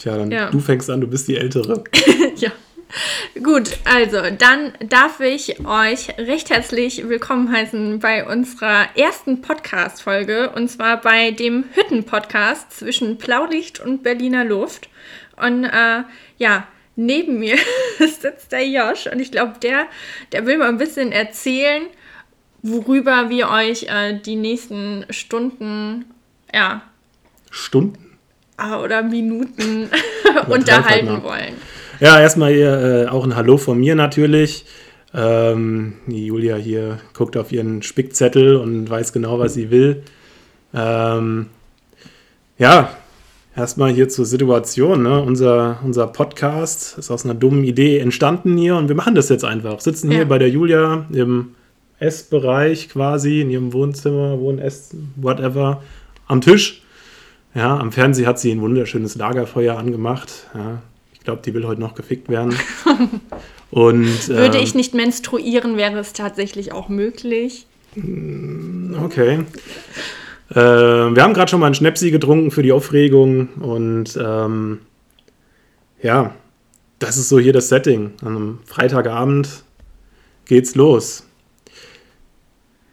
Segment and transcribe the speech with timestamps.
[0.00, 0.48] Tja, dann ja.
[0.50, 1.84] du fängst an, du bist die Ältere.
[2.36, 2.50] ja.
[3.44, 10.68] Gut, also dann darf ich euch recht herzlich willkommen heißen bei unserer ersten Podcast-Folge und
[10.68, 14.88] zwar bei dem Hütten-Podcast zwischen Blaulicht und Berliner Luft.
[15.36, 16.04] Und äh,
[16.38, 17.58] ja, neben mir
[17.98, 19.86] sitzt der Josh und ich glaube, der,
[20.32, 21.82] der will mal ein bisschen erzählen,
[22.62, 26.06] worüber wir euch äh, die nächsten Stunden,
[26.54, 26.80] ja.
[27.50, 28.09] Stunden?
[28.84, 29.88] Oder Minuten
[30.48, 31.54] unterhalten wollen.
[32.00, 34.64] Ja, erstmal hier äh, auch ein Hallo von mir natürlich.
[35.12, 40.02] Ähm, die Julia hier guckt auf ihren Spickzettel und weiß genau, was sie will.
[40.74, 41.46] Ähm,
[42.58, 42.90] ja,
[43.56, 45.02] erstmal hier zur Situation.
[45.02, 45.20] Ne?
[45.20, 49.44] Unser, unser Podcast ist aus einer dummen Idee entstanden hier und wir machen das jetzt
[49.44, 49.80] einfach.
[49.80, 50.24] Sitzen hier ja.
[50.26, 51.54] bei der Julia im
[51.98, 55.82] Essbereich quasi, in ihrem Wohnzimmer, Wohn-, Ess-, whatever,
[56.26, 56.82] am Tisch.
[57.54, 60.48] Ja, am Fernsehen hat sie ein wunderschönes Lagerfeuer angemacht.
[60.54, 60.82] Ja,
[61.12, 62.54] ich glaube, die will heute noch gefickt werden.
[63.70, 67.66] Und, Würde ähm, ich nicht menstruieren, wäre es tatsächlich auch möglich.
[67.94, 69.44] Mm, okay.
[70.50, 74.80] Äh, wir haben gerade schon mal einen Schnäpsi getrunken für die Aufregung und ähm,
[76.02, 76.34] ja,
[76.98, 78.12] das ist so hier das Setting.
[78.22, 79.62] An einem Freitagabend
[80.46, 81.26] geht's los.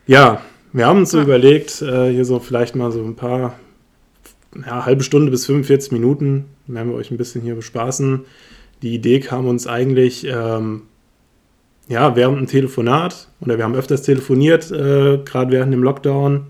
[0.05, 0.41] Ja,
[0.73, 1.23] wir haben uns so ja.
[1.23, 3.55] überlegt, äh, hier so vielleicht mal so ein paar,
[4.65, 8.21] ja, halbe Stunde bis 45 Minuten werden wir euch ein bisschen hier bespaßen.
[8.81, 10.83] Die Idee kam uns eigentlich, ähm,
[11.87, 16.47] ja, während einem Telefonat, oder wir haben öfters telefoniert, äh, gerade während dem Lockdown,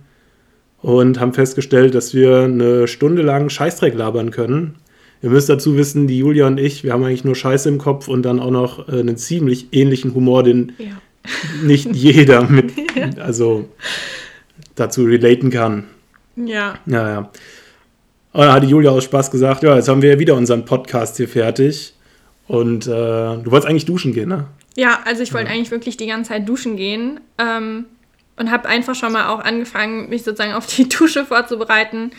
[0.81, 4.75] und haben festgestellt, dass wir eine Stunde lang Scheißdreck labern können.
[5.21, 8.07] Ihr müsst dazu wissen, die Julia und ich, wir haben eigentlich nur Scheiße im Kopf
[8.07, 11.01] und dann auch noch äh, einen ziemlich ähnlichen Humor, den ja.
[11.63, 12.73] nicht jeder mit,
[13.19, 13.67] also
[14.75, 15.85] dazu relaten kann.
[16.35, 16.75] Ja.
[16.85, 17.31] Ja, ja.
[18.37, 20.63] Und dann hat die Julia aus Spaß gesagt, ja, jetzt haben wir ja wieder unseren
[20.63, 21.95] Podcast hier fertig.
[22.47, 24.45] Und äh, du wolltest eigentlich duschen gehen, ne?
[24.75, 25.55] Ja, also ich wollte ja.
[25.55, 27.85] eigentlich wirklich die ganze Zeit duschen gehen ähm,
[28.35, 32.11] und habe einfach schon mal auch angefangen, mich sozusagen auf die Dusche vorzubereiten.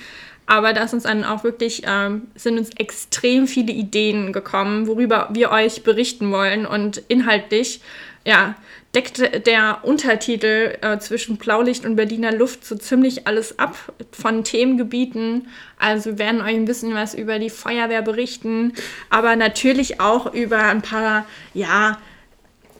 [0.46, 5.28] Aber da ist uns dann auch wirklich, ähm, sind uns extrem viele Ideen gekommen, worüber
[5.32, 6.66] wir euch berichten wollen.
[6.66, 7.80] Und inhaltlich,
[8.26, 8.56] ja,
[8.94, 13.76] deckt der Untertitel äh, zwischen Blaulicht und Berliner Luft so ziemlich alles ab
[14.12, 15.48] von Themengebieten.
[15.78, 18.72] Also wir werden euch ein bisschen was über die Feuerwehr berichten,
[19.10, 21.98] aber natürlich auch über ein paar, ja,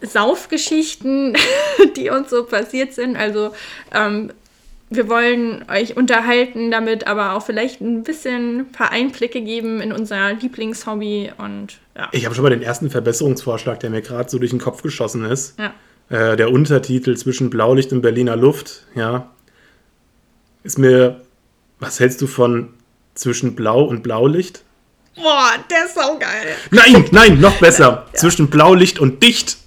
[0.01, 1.37] Saufgeschichten,
[1.97, 3.17] die uns so passiert sind.
[3.17, 3.53] Also
[3.93, 4.31] ähm,
[4.89, 9.91] wir wollen euch unterhalten damit, aber auch vielleicht ein bisschen ein paar Einblicke geben in
[9.91, 12.09] unser Lieblingshobby und ja.
[12.11, 15.25] Ich habe schon mal den ersten Verbesserungsvorschlag, der mir gerade so durch den Kopf geschossen
[15.25, 15.59] ist.
[15.59, 15.73] Ja.
[16.09, 19.29] Äh, der Untertitel zwischen Blaulicht und Berliner Luft, ja,
[20.63, 21.21] ist mir,
[21.79, 22.69] was hältst du von
[23.13, 24.63] zwischen Blau und Blaulicht?
[25.15, 26.55] Boah, der ist saugeil.
[26.71, 28.07] Nein, nein, noch besser.
[28.13, 28.19] Ja.
[28.19, 29.57] Zwischen Blaulicht und Dicht.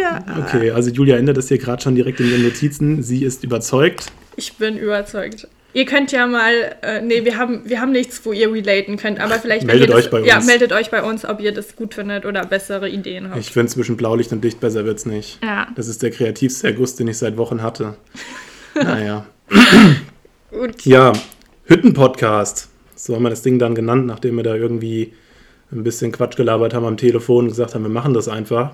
[0.00, 0.24] ja.
[0.44, 3.02] Okay, also Julia ändert das hier gerade schon direkt in ihren Notizen.
[3.02, 4.12] Sie ist überzeugt.
[4.36, 5.48] Ich bin überzeugt.
[5.76, 9.20] Ihr könnt ja mal, äh, nee, wir haben, wir haben nichts, wo ihr relaten könnt,
[9.20, 10.26] aber vielleicht meldet euch das, bei uns.
[10.26, 13.38] Ja, meldet euch bei uns, ob ihr das gut findet oder bessere Ideen habt.
[13.38, 15.38] Ich finde zwischen Blaulicht und Dicht besser wird's nicht.
[15.44, 15.68] Ja.
[15.76, 17.94] Das ist der kreativste Erguss, den ich seit Wochen hatte.
[18.74, 19.26] naja.
[20.50, 20.80] gut.
[20.86, 21.12] Ja,
[21.66, 22.70] Hütten-Podcast.
[22.94, 25.12] So haben wir das Ding dann genannt, nachdem wir da irgendwie
[25.72, 28.70] ein bisschen Quatsch gelabert haben am Telefon und gesagt haben, wir machen das einfach.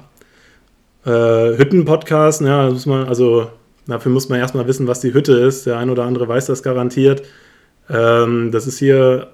[1.05, 3.51] Äh, Hütten-Podcast, ja, muss man, also
[3.87, 5.67] Dafür muss man erstmal wissen, was die Hütte ist.
[5.67, 7.23] Der ein oder andere weiß das garantiert.
[7.91, 9.33] Ähm, das ist hier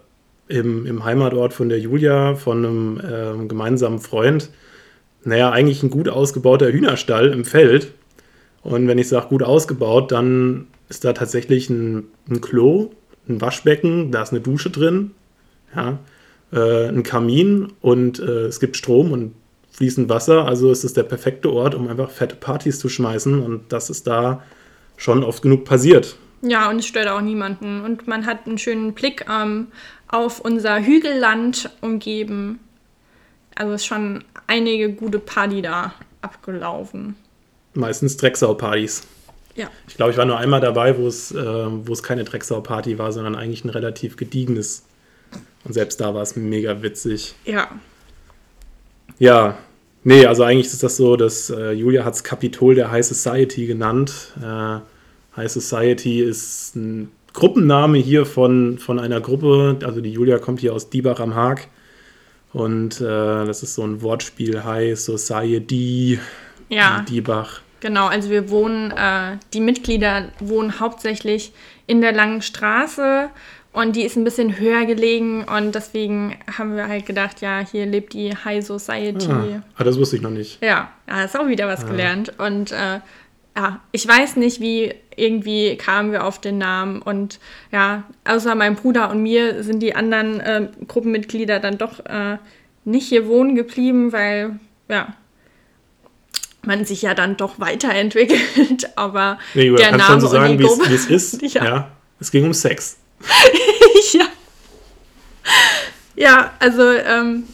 [0.48, 4.50] im, im, Heimatort von der Julia, von einem ähm, gemeinsamen Freund.
[5.24, 7.92] Naja, eigentlich ein gut ausgebauter Hühnerstall im Feld.
[8.62, 12.90] Und wenn ich sage gut ausgebaut, dann ist da tatsächlich ein, ein Klo,
[13.28, 15.12] ein Waschbecken, da ist eine Dusche drin,
[15.74, 15.98] ja,
[16.52, 19.34] äh, ein Kamin und äh, es gibt Strom und
[19.78, 20.44] fließend Wasser.
[20.44, 23.40] Also ist es der perfekte Ort, um einfach fette Partys zu schmeißen.
[23.40, 24.42] Und das ist da
[24.96, 26.16] schon oft genug passiert.
[26.42, 27.82] Ja, und es stört auch niemanden.
[27.82, 29.68] Und man hat einen schönen Blick ähm,
[30.08, 32.58] auf unser Hügelland umgeben.
[33.54, 37.14] Also ist schon einige gute Party da abgelaufen.
[37.74, 39.06] Meistens Drecksau-Partys.
[39.54, 39.70] Ja.
[39.86, 43.12] Ich glaube, ich war nur einmal dabei, wo es, äh, wo es keine Drecksau-Party war,
[43.12, 44.84] sondern eigentlich ein relativ gediegenes.
[45.64, 47.36] Und selbst da war es mega witzig.
[47.44, 47.68] Ja.
[49.20, 49.58] Ja,
[50.04, 53.66] Nee, also eigentlich ist das so, dass äh, Julia hat es Kapitol der High Society
[53.66, 54.32] genannt.
[54.40, 54.78] Äh,
[55.36, 59.78] High Society ist ein Gruppenname hier von, von einer Gruppe.
[59.84, 61.68] Also die Julia kommt hier aus Diebach am Haag.
[62.52, 66.18] Und äh, das ist so ein Wortspiel, High Society,
[66.68, 67.04] ja.
[67.08, 67.60] Diebach.
[67.80, 71.52] Genau, also wir wohnen, äh, die Mitglieder wohnen hauptsächlich
[71.86, 73.30] in der Langen Straße
[73.78, 77.86] Und die ist ein bisschen höher gelegen und deswegen haben wir halt gedacht, ja, hier
[77.86, 79.30] lebt die High Society.
[79.30, 80.60] Ah, ah das wusste ich noch nicht.
[80.60, 81.86] Ja, ja ist auch wieder was ah.
[81.86, 82.32] gelernt.
[82.40, 82.98] Und äh,
[83.56, 87.00] ja, ich weiß nicht, wie irgendwie kamen wir auf den Namen.
[87.00, 87.38] Und
[87.70, 92.38] ja, außer meinem Bruder und mir sind die anderen äh, Gruppenmitglieder dann doch äh,
[92.84, 94.58] nicht hier wohnen geblieben, weil
[94.88, 95.14] ja,
[96.66, 98.90] man sich ja dann doch weiterentwickelt.
[98.96, 101.42] Aber nee, der Name schon so sagen, wie es ist.
[101.54, 102.96] ja, es ging um Sex.
[104.12, 104.26] ja.
[106.16, 107.44] Ja, also ähm,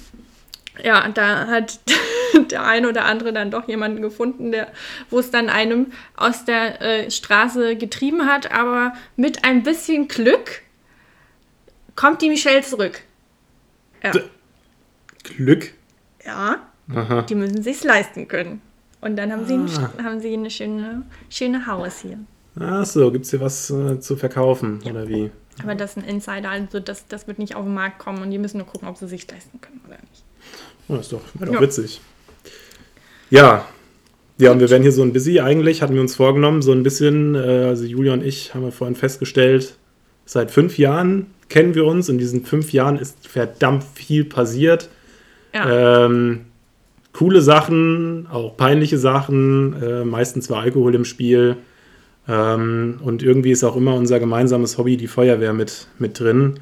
[0.83, 1.81] ja, da hat
[2.51, 4.73] der eine oder andere dann doch jemanden gefunden, der,
[5.11, 10.63] wo es dann einem aus der äh, Straße getrieben hat, aber mit ein bisschen Glück
[11.95, 13.01] kommt die Michelle zurück.
[14.03, 14.13] Ja.
[15.23, 15.73] Glück?
[16.25, 16.61] Ja.
[16.95, 17.23] Aha.
[17.23, 18.61] Die müssen sich's leisten können.
[19.01, 19.93] Und dann haben sie, ah.
[19.99, 22.19] ein, haben sie eine schöne, schöne Haus hier.
[22.59, 24.93] Ach so, gibt es hier was äh, zu verkaufen ja.
[24.93, 25.31] oder wie?
[25.63, 28.31] Aber das ist ein Insider, also das, das wird nicht auf den Markt kommen und
[28.31, 30.25] die müssen nur gucken, ob sie sich leisten können oder nicht.
[30.89, 31.61] Oh, das ist doch, doch ja.
[31.61, 32.01] witzig.
[33.31, 33.65] Ja,
[34.37, 36.83] ja, und wir werden hier so ein bisschen, eigentlich hatten wir uns vorgenommen, so ein
[36.83, 39.77] bisschen, äh, also Julia und ich haben wir vorhin festgestellt,
[40.25, 42.09] seit fünf Jahren kennen wir uns.
[42.09, 44.89] In diesen fünf Jahren ist verdammt viel passiert.
[45.55, 46.07] Ja.
[46.07, 46.47] Ähm,
[47.13, 51.57] coole Sachen, auch peinliche Sachen, äh, meistens war Alkohol im Spiel.
[52.29, 56.61] Ähm, und irgendwie ist auch immer unser gemeinsames Hobby, die Feuerwehr, mit, mit drin.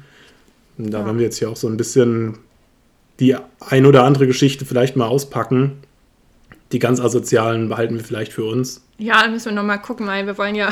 [0.77, 1.05] Und da ja.
[1.05, 2.37] wollen wir jetzt hier auch so ein bisschen
[3.19, 5.83] die ein oder andere Geschichte vielleicht mal auspacken.
[6.71, 8.83] Die ganz asozialen behalten wir vielleicht für uns.
[8.97, 10.69] Ja, dann müssen wir nochmal gucken, weil wir wollen ja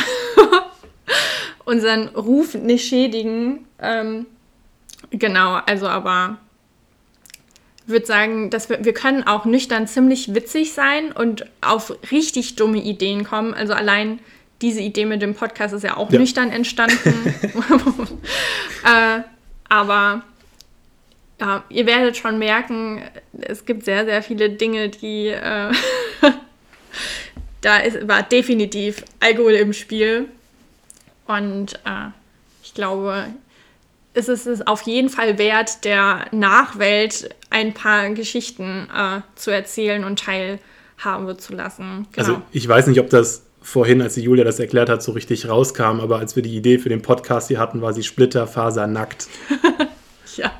[1.66, 3.60] unseren Ruf nicht schädigen.
[3.80, 4.26] Ähm,
[5.12, 6.38] genau, also aber
[7.86, 12.82] würde sagen, dass wir, wir können auch nüchtern ziemlich witzig sein und auf richtig dumme
[12.82, 13.54] Ideen kommen.
[13.54, 14.20] Also allein
[14.62, 16.20] diese Idee mit dem Podcast ist ja auch ja.
[16.20, 17.34] nüchtern entstanden.
[18.86, 19.22] äh,
[19.70, 20.24] aber
[21.40, 23.02] ja, ihr werdet schon merken,
[23.34, 25.72] es gibt sehr, sehr viele Dinge, die äh,
[27.62, 30.28] da ist, war definitiv Alkohol im Spiel.
[31.26, 32.10] Und äh,
[32.64, 33.28] ich glaube,
[34.14, 40.04] es ist es auf jeden Fall wert, der Nachwelt ein paar Geschichten äh, zu erzählen
[40.04, 42.08] und teilhaben zu lassen.
[42.12, 42.28] Genau.
[42.28, 45.48] Also ich weiß nicht, ob das vorhin, als die Julia das erklärt hat, so richtig
[45.48, 49.28] rauskam, aber als wir die Idee für den Podcast hier hatten, war sie splitterfasernackt.
[50.38, 50.52] ja.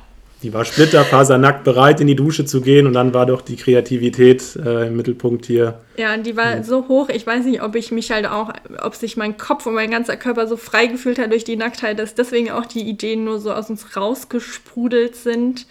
[0.42, 4.56] Die war splitterfasernackt bereit, in die Dusche zu gehen und dann war doch die Kreativität
[4.56, 5.80] äh, im Mittelpunkt hier.
[5.96, 6.62] Ja, die war ja.
[6.64, 9.74] so hoch, ich weiß nicht, ob ich mich halt auch, ob sich mein Kopf und
[9.74, 13.24] mein ganzer Körper so frei gefühlt hat durch die Nacktheit, dass deswegen auch die Ideen
[13.24, 15.66] nur so aus uns rausgesprudelt sind.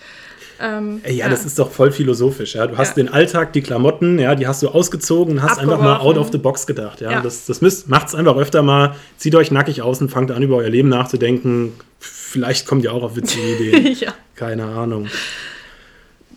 [0.62, 2.56] Ähm, ja, ja, das ist doch voll philosophisch.
[2.56, 2.68] Ja?
[2.68, 3.04] Du hast ja.
[3.04, 5.86] den Alltag, die Klamotten, ja, die hast du ausgezogen und hast Abgeworfen.
[5.86, 7.02] einfach mal out of the box gedacht.
[7.02, 7.12] Ja?
[7.12, 7.22] ja.
[7.22, 8.96] Das, das macht es einfach öfter mal.
[9.18, 11.74] Zieht euch nackig aus und fangt an, über euer Leben nachzudenken.
[12.00, 13.96] Vielleicht kommt ihr auch auf witzige Ideen.
[14.00, 14.14] ja.
[14.36, 15.08] Keine Ahnung.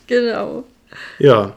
[0.07, 0.63] Genau.
[1.19, 1.55] Ja.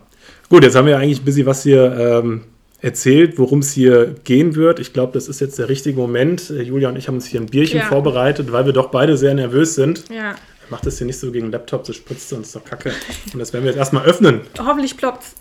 [0.49, 2.45] Gut, jetzt haben wir eigentlich ein bisschen was hier ähm,
[2.81, 4.79] erzählt, worum es hier gehen wird.
[4.79, 6.51] Ich glaube, das ist jetzt der richtige Moment.
[6.51, 9.75] Julia und ich haben uns hier ein Bierchen vorbereitet, weil wir doch beide sehr nervös
[9.75, 10.05] sind.
[10.11, 10.35] Ja.
[10.71, 12.93] Mach das hier nicht so gegen den Laptop, so spritzt uns doch kacke.
[13.33, 14.43] Und das werden wir jetzt erstmal öffnen.
[14.59, 15.35] Hoffentlich ploppt's.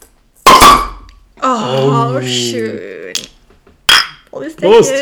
[1.41, 2.21] Oh, oh.
[2.21, 3.13] schön.
[4.31, 4.57] Prost.
[4.57, 4.93] Prost.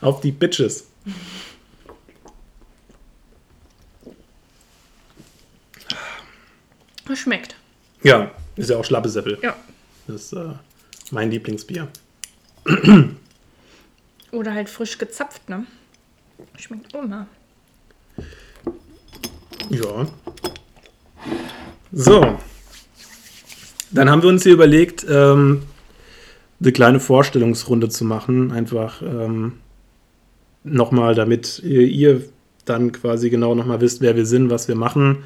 [0.00, 0.88] Auf die Bitches.
[7.06, 7.54] Das schmeckt.
[8.02, 9.38] Ja, ist ja auch Schlappesäppel.
[9.42, 9.56] Ja.
[10.06, 10.54] Das ist äh,
[11.10, 11.88] mein Lieblingsbier.
[14.32, 15.66] Oder halt frisch gezapft, ne?
[16.56, 17.28] Schmeckt immer.
[19.70, 20.06] Ja.
[21.92, 22.38] So.
[23.90, 25.62] Dann haben wir uns hier überlegt, ähm,
[26.60, 28.52] eine kleine Vorstellungsrunde zu machen.
[28.52, 29.54] Einfach ähm,
[30.64, 32.24] nochmal, damit ihr, ihr
[32.64, 35.18] dann quasi genau nochmal wisst, wer wir sind, was wir machen.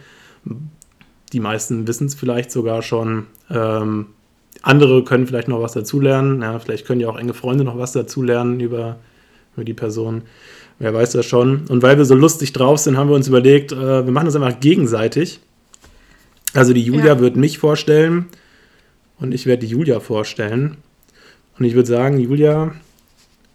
[1.32, 3.26] Die meisten wissen es vielleicht sogar schon.
[3.50, 4.06] Ähm,
[4.62, 6.42] andere können vielleicht noch was dazulernen.
[6.42, 8.98] Ja, vielleicht können ja auch enge Freunde noch was dazulernen über,
[9.54, 10.22] über die Person.
[10.80, 11.66] Wer weiß das schon.
[11.68, 14.34] Und weil wir so lustig drauf sind, haben wir uns überlegt, äh, wir machen das
[14.34, 15.38] einfach gegenseitig.
[16.54, 17.20] Also die Julia ja.
[17.20, 18.28] wird mich vorstellen
[19.20, 20.78] und ich werde die Julia vorstellen.
[21.58, 22.72] Und ich würde sagen, Julia,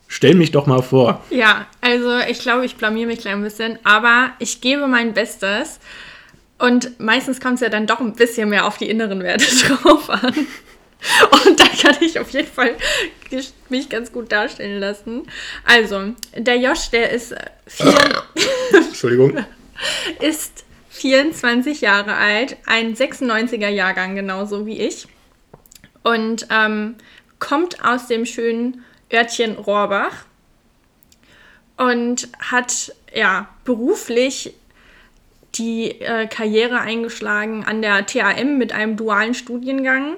[0.07, 1.23] stell mich doch mal vor.
[1.31, 5.79] Ja, also ich glaube, ich blamier mich ein bisschen, aber ich gebe mein Bestes.
[6.59, 10.11] Und meistens kommt es ja dann doch ein bisschen mehr auf die inneren Werte drauf
[10.11, 10.31] an.
[11.45, 12.75] Und da kann ich auf jeden Fall
[13.69, 15.23] mich ganz gut darstellen lassen.
[15.65, 18.23] Also, der Josh, der ist, äh, vier,
[18.73, 19.45] Entschuldigung.
[20.21, 25.07] ist 24 Jahre alt, ein 96er Jahrgang, genauso wie ich.
[26.03, 26.95] Und ähm,
[27.39, 30.25] kommt aus dem schönen Örtchen Rohrbach.
[31.77, 34.53] und hat ja beruflich
[35.55, 40.15] die äh, Karriere eingeschlagen an der TAM mit einem dualen Studiengang.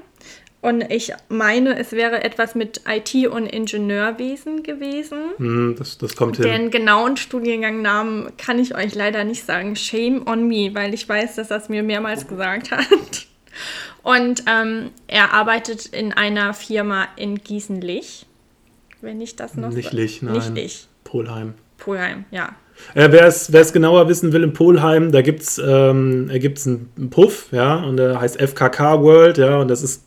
[0.60, 5.20] Und ich meine, es wäre etwas mit IT und Ingenieurwesen gewesen.
[5.38, 6.72] Hm, das, das kommt Den hin.
[6.72, 9.76] genauen Studiengangnamen kann ich euch leider nicht sagen.
[9.76, 12.88] Shame on me, weil ich weiß, dass er es mir mehrmals gesagt hat.
[14.04, 18.26] Und ähm, er arbeitet in einer Firma in Gießen-Lich.
[19.02, 20.34] Wenn ich das noch Nicht Lich, nein.
[20.34, 20.88] Nicht Lich.
[21.04, 21.54] Polheim.
[21.78, 22.56] Polheim, ja.
[22.96, 27.48] Äh, Wer es genauer wissen will, in Polheim, da gibt es ähm, gibt's einen Puff,
[27.52, 30.04] ja, und der heißt FKK World, ja, und das ist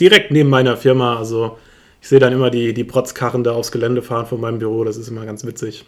[0.00, 1.16] direkt neben meiner Firma.
[1.16, 1.58] Also
[2.00, 4.96] ich sehe dann immer die, die Protzkarren da aufs Gelände fahren von meinem Büro, das
[4.96, 5.84] ist immer ganz witzig.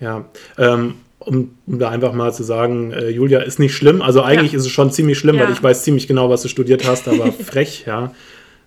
[0.00, 0.24] Ja,
[0.58, 4.02] ähm, um, um da einfach mal zu sagen, äh, Julia, ist nicht schlimm.
[4.02, 4.58] Also eigentlich Ja.
[4.58, 5.44] ist es schon ziemlich schlimm, Ja.
[5.44, 8.12] weil ich weiß ziemlich genau, was du studiert hast, aber frech, ja.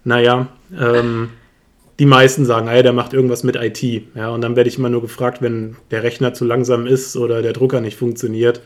[0.05, 0.48] Naja,
[0.79, 1.29] ähm,
[2.00, 3.82] die meisten sagen, ey, der macht irgendwas mit IT.
[4.15, 7.41] Ja, und dann werde ich immer nur gefragt, wenn der Rechner zu langsam ist oder
[7.41, 8.62] der Drucker nicht funktioniert.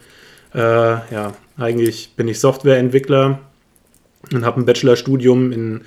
[0.54, 3.40] Äh, ja, eigentlich bin ich Softwareentwickler
[4.32, 5.82] und habe ein Bachelorstudium in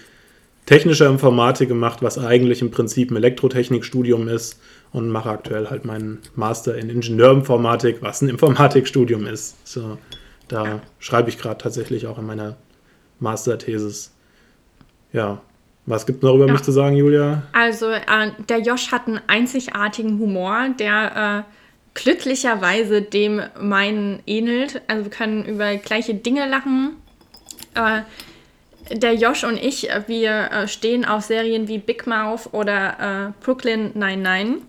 [0.67, 4.61] technischer Informatik gemacht, was eigentlich im Prinzip ein Elektrotechnikstudium ist
[4.93, 9.57] und mache aktuell halt meinen Master in Ingenieurinformatik, was ein Informatikstudium ist.
[9.67, 9.99] So,
[10.49, 12.57] da schreibe ich gerade tatsächlich auch in meiner
[13.19, 14.13] Masterthesis.
[15.13, 15.41] Ja,
[15.87, 16.53] was gibt noch über Ja.
[16.53, 17.43] mich zu sagen, Julia?
[17.53, 21.53] Also äh, der Josh hat einen einzigartigen Humor, der äh,
[21.95, 24.81] glücklicherweise dem meinen ähnelt.
[24.87, 26.97] Also wir können über gleiche Dinge lachen.
[27.75, 28.03] Äh,
[28.91, 33.45] der Josh und ich, äh, wir äh, stehen auf Serien wie Big Mouth oder äh,
[33.45, 34.63] Brooklyn 99.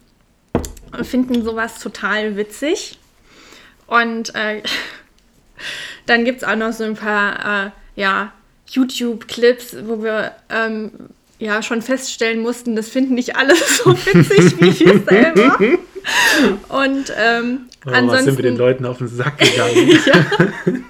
[0.92, 3.00] und Finden sowas total witzig.
[3.88, 4.62] Und äh,
[6.06, 8.32] dann gibt es auch noch so ein paar ja,
[8.70, 10.92] YouTube-Clips, wo wir ähm,
[11.38, 15.60] ja schon feststellen mussten, das finden nicht alle so witzig wie wir selber.
[16.70, 20.86] Und ähm, Oh, was ansonsten sind wir den Leuten auf den Sack gegangen?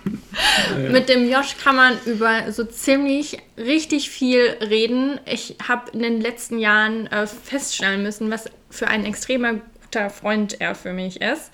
[0.91, 5.19] Mit dem Josh kann man über so ziemlich richtig viel reden.
[5.25, 10.59] Ich habe in den letzten Jahren äh, feststellen müssen, was für ein extremer guter Freund
[10.59, 11.51] er für mich ist.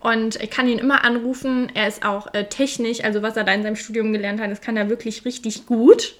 [0.00, 1.70] Und ich kann ihn immer anrufen.
[1.74, 4.60] Er ist auch äh, technisch, also was er da in seinem Studium gelernt hat, das
[4.60, 6.14] kann er wirklich richtig gut.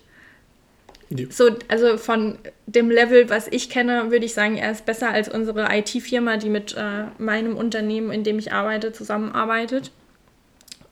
[1.08, 1.26] Ja.
[1.30, 5.28] So, also von dem Level, was ich kenne, würde ich sagen, er ist besser als
[5.28, 9.92] unsere IT-Firma, die mit äh, meinem Unternehmen, in dem ich arbeite, zusammenarbeitet.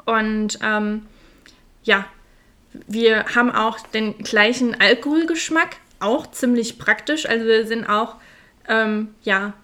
[0.04, 1.06] Und ähm,
[1.82, 2.06] ja,
[2.87, 7.26] wir haben auch den gleichen Alkoholgeschmack, auch ziemlich praktisch.
[7.26, 8.16] Also wir sind auch,
[8.68, 9.54] ähm, ja,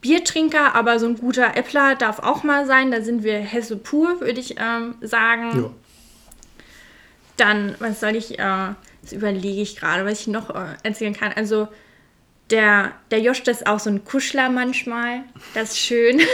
[0.00, 2.90] Biertrinker, aber so ein guter Äppler darf auch mal sein.
[2.90, 5.62] Da sind wir Hesse pur, würde ich ähm, sagen.
[5.62, 5.70] ja.
[7.36, 8.68] Dann, was soll ich, äh,
[9.02, 11.32] das überlege ich gerade, was ich noch äh, erzählen kann.
[11.32, 11.68] Also,
[12.50, 15.22] der, der Josh, das ist auch so ein Kuschler manchmal.
[15.54, 16.20] Das ist schön.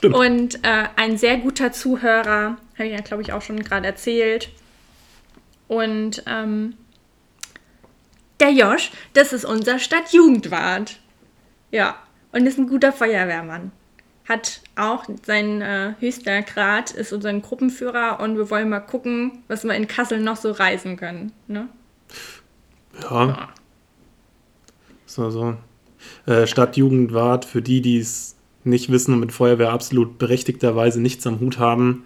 [0.00, 0.16] Stimmt.
[0.16, 4.48] Und äh, ein sehr guter Zuhörer, habe ich ja, glaube ich, auch schon gerade erzählt.
[5.68, 6.72] Und ähm,
[8.40, 11.00] der Josh, das ist unser Stadtjugendwart.
[11.70, 11.96] Ja,
[12.32, 13.72] und ist ein guter Feuerwehrmann.
[14.26, 19.64] Hat auch sein äh, höchster Grad, ist unser Gruppenführer und wir wollen mal gucken, was
[19.64, 21.32] wir in Kassel noch so reisen können.
[21.46, 21.68] Ne?
[23.02, 23.50] Ja.
[25.04, 25.58] So, so.
[26.24, 31.40] Äh, Stadtjugendwart, für die, die es nicht wissen und mit Feuerwehr absolut berechtigterweise nichts am
[31.40, 32.04] Hut haben.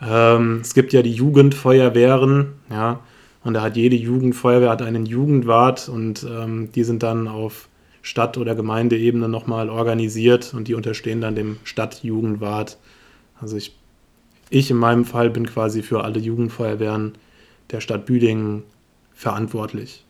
[0.00, 3.00] Ähm, es gibt ja die Jugendfeuerwehren, ja,
[3.42, 7.68] und da hat jede Jugendfeuerwehr hat einen Jugendwart und ähm, die sind dann auf
[8.02, 12.76] Stadt- oder Gemeindeebene nochmal organisiert und die unterstehen dann dem Stadtjugendwart.
[13.40, 13.76] Also ich,
[14.50, 17.14] ich in meinem Fall bin quasi für alle Jugendfeuerwehren
[17.70, 18.62] der Stadt Büdingen
[19.12, 20.04] verantwortlich.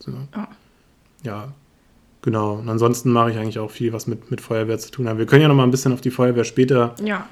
[0.00, 0.12] So.
[0.34, 0.48] Ja.
[1.24, 1.52] Ja,
[2.22, 2.54] genau.
[2.54, 5.18] Und ansonsten mache ich eigentlich auch viel, was mit, mit Feuerwehr zu tun hat.
[5.18, 7.26] Wir können ja noch mal ein bisschen auf die Feuerwehr später Ja,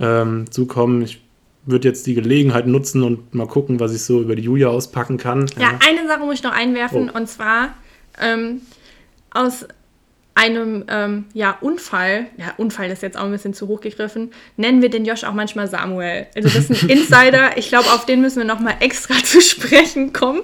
[0.00, 1.02] ähm, zukommen.
[1.02, 1.22] Ich
[1.64, 5.16] würde jetzt die Gelegenheit nutzen und mal gucken, was ich so über die Julia auspacken
[5.16, 5.46] kann.
[5.58, 7.16] Ja, eine Sache muss ich noch einwerfen Oh.
[7.16, 7.74] und zwar
[8.20, 8.62] ähm,
[9.30, 9.66] aus
[10.34, 14.80] einem ähm, ja, Unfall, ja, Unfall ist jetzt auch ein bisschen zu hoch gegriffen, nennen
[14.80, 16.26] wir den Josh auch manchmal Samuel.
[16.34, 20.12] Also das ist ein Insider, ich glaube, auf den müssen wir nochmal extra zu sprechen
[20.12, 20.40] kommen,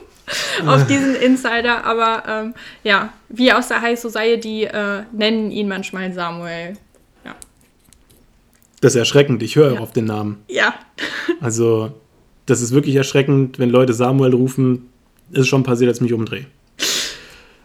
[0.66, 2.54] auf diesen Insider, aber ähm,
[2.84, 6.74] ja, wir aus der High Society äh, nennen ihn manchmal Samuel.
[7.24, 7.34] Ja,
[8.82, 9.42] Das ist erschreckend.
[9.42, 9.80] Ich höre Ja.
[9.80, 10.42] auf den Namen.
[10.48, 10.74] ja.
[11.40, 11.92] Also,
[12.46, 14.88] das ist wirklich erschreckend, wenn Leute Samuel rufen.
[15.30, 16.46] Ist schon passiert, dass ich mich umdrehe.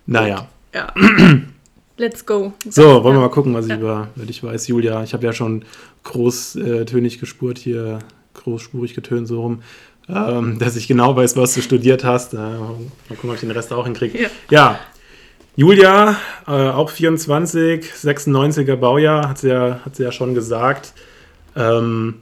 [0.06, 0.48] Naja.
[0.74, 0.94] ja.
[1.97, 2.53] Let's go.
[2.69, 3.27] So, wollen wir Ja.
[3.27, 3.77] mal gucken, was ich Ja.
[3.77, 5.03] über, über dich weiß, Julia.
[5.03, 5.63] Ich habe ja schon
[6.03, 8.00] großtönig gespurt hier,
[8.33, 9.62] großspurig getönt so rum,
[10.09, 12.33] ähm, dass ich genau weiß, was du studiert hast.
[12.33, 12.75] Äh, mal
[13.09, 14.17] gucken, ob ich den Rest auch hinkriege.
[14.23, 14.29] Ja.
[14.50, 14.79] ja,
[15.55, 20.93] Julia, äh, auch 24, 96er Baujahr, hat sie ja, hat sie ja schon gesagt.
[21.55, 22.15] Ähm,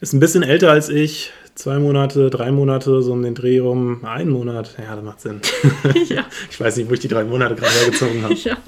[0.00, 1.32] ist ein bisschen älter als ich.
[1.58, 4.04] Zwei Monate, drei Monate, so um den Dreh rum.
[4.04, 5.40] Ein Monat, ja, das macht Sinn.
[6.08, 6.24] ja.
[6.48, 8.34] Ich weiß nicht, wo ich die drei Monate gerade hergezogen habe.
[8.44, 8.58] Ja.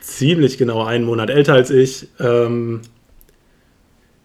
[0.00, 2.08] Ziemlich genau einen Monat älter als ich.
[2.18, 2.80] Ähm,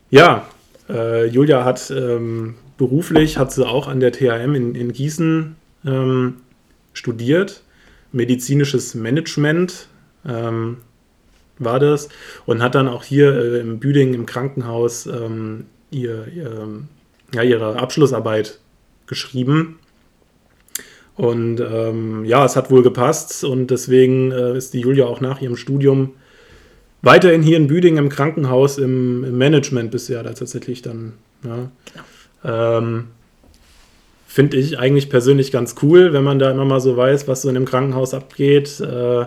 [0.09, 0.47] ja,
[0.87, 6.37] äh, Julia hat ähm, beruflich, hat sie auch an der THM in, in Gießen ähm,
[6.93, 7.63] studiert.
[8.13, 9.89] Medizinisches Management
[10.25, 10.77] ähm,
[11.57, 12.07] war das.
[12.45, 16.85] Und hat dann auch hier äh, im Büding im Krankenhaus ähm, ihr, ihr,
[17.33, 18.59] ja, ihre Abschlussarbeit
[19.07, 19.79] geschrieben.
[21.15, 25.41] Und ähm, ja, es hat wohl gepasst und deswegen äh, ist die Julia auch nach
[25.41, 26.13] ihrem Studium
[27.01, 31.13] weiterhin hier in Büding im Krankenhaus im, im Management bisher da tatsächlich dann.
[31.43, 31.69] Ja.
[32.43, 32.77] Genau.
[32.77, 33.07] Ähm,
[34.27, 37.49] Finde ich eigentlich persönlich ganz cool, wenn man da immer mal so weiß, was so
[37.49, 38.79] in dem Krankenhaus abgeht.
[38.79, 39.25] Äh,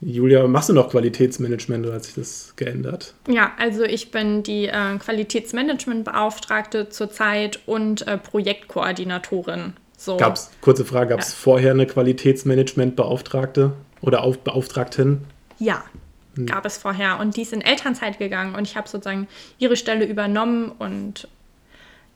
[0.00, 3.14] Julia, machst du noch Qualitätsmanagement oder hat sich das geändert?
[3.26, 9.72] Ja, also ich bin die äh, Qualitätsmanagementbeauftragte zurzeit und äh, Projektkoordinatorin.
[9.96, 10.16] So.
[10.16, 11.36] Gab's, kurze Frage, gab es ja.
[11.36, 15.24] vorher eine Qualitätsmanagementbeauftragte oder Auf, Beauftragten?
[15.58, 15.82] Ja,
[16.36, 16.46] hm.
[16.46, 17.18] gab es vorher.
[17.18, 19.26] Und die ist in Elternzeit gegangen und ich habe sozusagen
[19.58, 21.26] ihre Stelle übernommen und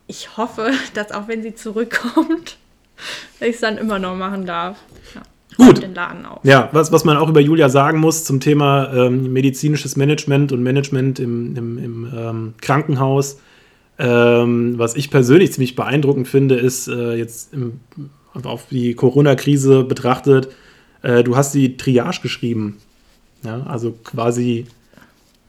[0.06, 2.58] ich hoffe, dass auch wenn sie zurückkommt,
[3.40, 4.78] ich es dann immer noch machen darf.
[5.16, 5.22] Ja.
[5.56, 5.82] Gut.
[5.82, 6.44] Den Laden auf.
[6.44, 10.62] Ja, was, was man auch über Julia sagen muss zum Thema ähm, medizinisches Management und
[10.62, 13.38] Management im, im, im ähm, Krankenhaus.
[13.99, 17.80] Ähm, was ich persönlich ziemlich beeindruckend finde, ist äh, jetzt im,
[18.42, 20.49] auf die Corona-Krise betrachtet,
[21.02, 22.78] äh, du hast die Triage geschrieben.
[23.44, 24.66] Ja, also quasi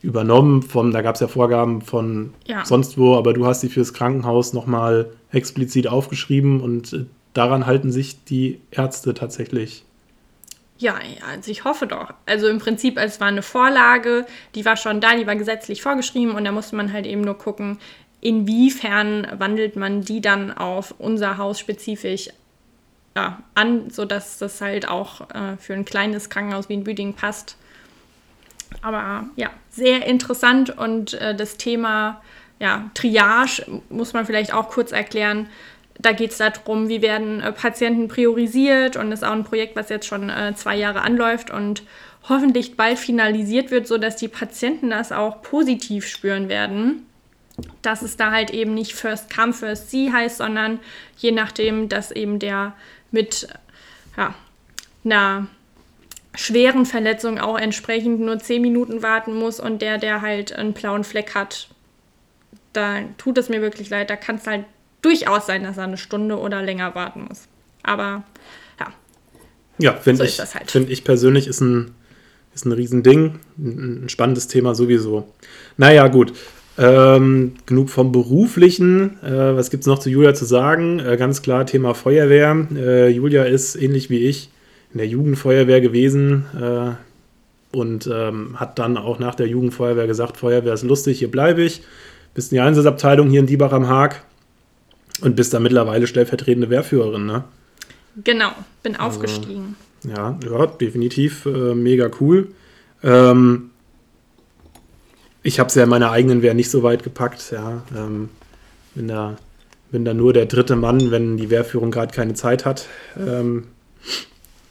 [0.01, 2.65] übernommen von, da gab es ja Vorgaben von ja.
[2.65, 7.91] sonst wo, aber du hast sie fürs Krankenhaus nochmal explizit aufgeschrieben und äh, daran halten
[7.91, 9.85] sich die Ärzte tatsächlich.
[10.77, 10.99] Ja,
[11.29, 12.13] also ich hoffe doch.
[12.25, 14.25] Also im Prinzip, es war eine Vorlage,
[14.55, 17.37] die war schon da, die war gesetzlich vorgeschrieben und da musste man halt eben nur
[17.37, 17.79] gucken,
[18.21, 22.29] inwiefern wandelt man die dann auf unser Haus spezifisch
[23.15, 27.57] ja, an, sodass das halt auch äh, für ein kleines Krankenhaus wie in Büdingen passt.
[28.81, 32.21] Aber ja, sehr interessant und äh, das Thema
[32.59, 35.49] ja, Triage muss man vielleicht auch kurz erklären.
[35.99, 39.89] Da geht es darum, wie werden äh, Patienten priorisiert und ist auch ein Projekt, was
[39.89, 41.83] jetzt schon äh, zwei Jahre anläuft und
[42.27, 47.05] hoffentlich bald finalisiert wird, sodass die Patienten das auch positiv spüren werden.
[47.81, 50.79] Dass es da halt eben nicht First Come, First See heißt, sondern
[51.17, 52.73] je nachdem, dass eben der
[53.11, 53.47] mit
[54.17, 54.33] ja,
[55.05, 55.47] einer
[56.35, 61.03] schweren Verletzung auch entsprechend nur 10 Minuten warten muss und der, der halt einen blauen
[61.03, 61.67] Fleck hat,
[62.73, 64.65] da tut es mir wirklich leid, da kann es halt
[65.03, 67.47] durchaus sein, dass er eine Stunde oder länger warten muss.
[67.83, 68.23] Aber
[68.79, 68.87] ja.
[69.77, 70.71] Ja, finde so ich, halt.
[70.71, 71.93] find ich persönlich ist ein,
[72.55, 73.39] ist ein Riesending.
[73.57, 75.27] Ein, ein spannendes Thema sowieso.
[75.77, 76.33] Naja, gut.
[76.77, 79.21] Ähm, genug vom Beruflichen.
[79.21, 80.99] Äh, was gibt es noch zu Julia zu sagen?
[80.99, 82.67] Äh, ganz klar Thema Feuerwehr.
[82.75, 84.49] Äh, Julia ist ähnlich wie ich
[84.91, 90.73] in der Jugendfeuerwehr gewesen äh, und ähm, hat dann auch nach der Jugendfeuerwehr gesagt, Feuerwehr
[90.73, 91.81] ist lustig, hier bleibe ich.
[92.33, 94.23] Bist in die Einsatzabteilung hier in Diebach am Haag
[95.23, 97.43] und bist da mittlerweile stellvertretende Wehrführerin, ne?
[98.23, 98.51] Genau,
[98.83, 99.75] bin also, aufgestiegen.
[100.03, 102.49] Ja, ja, definitiv äh, mega cool.
[103.01, 103.71] Ähm,
[105.41, 107.83] ich habe es ja in meiner eigenen Wehr nicht so weit gepackt, ja.
[107.95, 108.29] Ähm,
[108.95, 109.37] bin, da,
[109.91, 112.87] bin da nur der dritte Mann, wenn die Wehrführung gerade keine Zeit hat.
[113.17, 113.63] Ähm,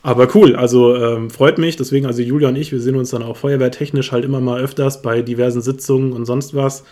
[0.02, 1.76] aber cool, also ähm, freut mich.
[1.76, 5.00] Deswegen, also Julia und ich, wir sehen uns dann auch feuerwehrtechnisch halt immer mal öfters
[5.00, 6.84] bei diversen Sitzungen und sonst was.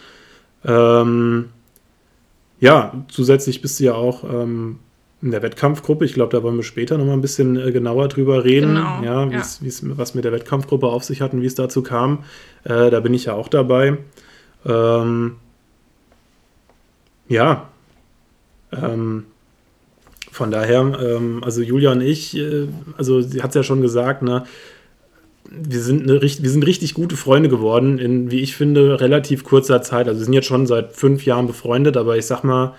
[0.64, 1.50] Ähm,
[2.60, 4.78] ja, zusätzlich bist du ja auch ähm,
[5.22, 6.04] in der Wettkampfgruppe.
[6.04, 8.74] Ich glaube, da wollen wir später nochmal ein bisschen äh, genauer drüber reden.
[8.74, 9.42] Genau, ja, ja.
[9.96, 12.24] was mit der Wettkampfgruppe auf sich hat und wie es dazu kam.
[12.64, 13.98] Äh, da bin ich ja auch dabei.
[14.66, 15.36] Ähm,
[17.28, 17.68] ja.
[18.72, 19.24] Ähm,
[20.30, 24.22] von daher, ähm, also Julia und ich, äh, also sie hat es ja schon gesagt,
[24.22, 24.44] ne,
[25.48, 29.82] wir sind, eine, wir sind richtig gute Freunde geworden in, wie ich finde, relativ kurzer
[29.82, 30.06] Zeit.
[30.06, 32.74] Also wir sind jetzt schon seit fünf Jahren befreundet, aber ich sag mal,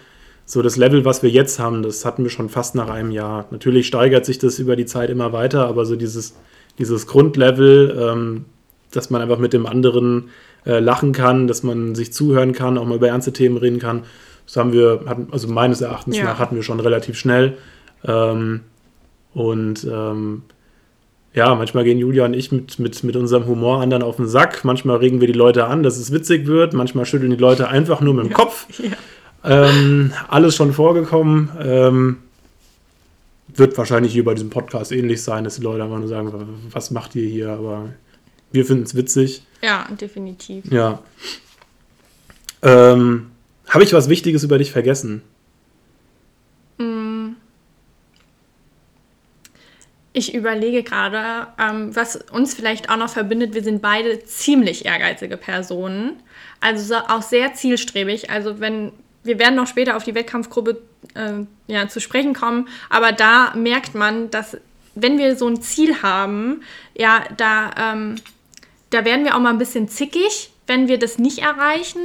[0.45, 3.45] so das Level, was wir jetzt haben, das hatten wir schon fast nach einem Jahr.
[3.51, 6.35] Natürlich steigert sich das über die Zeit immer weiter, aber so dieses,
[6.77, 8.45] dieses Grundlevel, ähm,
[8.91, 10.29] dass man einfach mit dem anderen
[10.65, 14.03] äh, lachen kann, dass man sich zuhören kann, auch mal über ernste Themen reden kann,
[14.45, 16.25] das haben wir, hatten, also meines Erachtens ja.
[16.25, 17.57] nach hatten wir schon relativ schnell.
[18.05, 18.61] Ähm,
[19.33, 20.43] und ähm,
[21.33, 24.65] ja, manchmal gehen Julia und ich mit, mit, mit unserem Humor anderen auf den Sack.
[24.65, 26.73] Manchmal regen wir die Leute an, dass es witzig wird.
[26.73, 28.33] Manchmal schütteln die Leute einfach nur mit dem.
[28.33, 28.67] Kopf.
[29.43, 29.69] Ja.
[29.69, 31.49] Ähm, alles schon vorgekommen.
[31.59, 32.17] Ähm,
[33.47, 36.31] wird wahrscheinlich hier bei diesem Podcast ähnlich sein, dass die Leute einfach nur sagen,
[36.69, 37.49] was macht ihr hier?
[37.49, 37.89] Aber
[38.51, 39.43] wir finden es witzig.
[39.63, 40.71] Ja, definitiv.
[40.71, 40.99] Ja.
[42.61, 43.31] Ähm,
[43.67, 45.23] Habe ich was Wichtiges über dich vergessen?
[50.13, 53.53] Ich überlege gerade, ähm, was uns vielleicht auch noch verbindet.
[53.53, 56.21] Wir sind beide ziemlich ehrgeizige Personen.
[56.59, 58.29] Also auch sehr zielstrebig.
[58.29, 58.91] Also wenn
[59.23, 60.81] wir werden noch später auf die Wettkampfgruppe
[61.13, 64.57] äh, ja, zu sprechen kommen, aber da merkt man, dass
[64.95, 66.63] wenn wir so ein Ziel haben,
[66.95, 68.15] ja, da, ähm,
[68.89, 72.01] da werden wir auch mal ein bisschen zickig, wenn wir das nicht erreichen.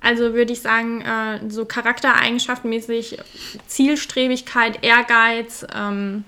[0.00, 3.18] Also würde ich sagen, äh, so charaktereigenschaftenmäßig
[3.66, 6.24] Zielstrebigkeit, Ehrgeiz, ähm,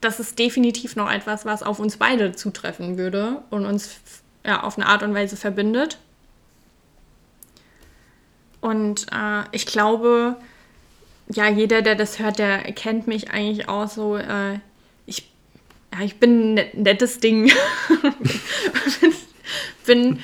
[0.00, 3.96] das ist definitiv noch etwas, was auf uns beide zutreffen würde und uns
[4.44, 5.98] ja, auf eine Art und Weise verbindet.
[8.60, 10.36] Und äh, ich glaube,
[11.28, 14.16] ja, jeder, der das hört, der kennt mich eigentlich auch so.
[14.16, 14.60] Äh,
[15.06, 15.30] ich,
[15.92, 17.50] ja, ich bin ein nettes Ding.
[19.86, 20.22] bin,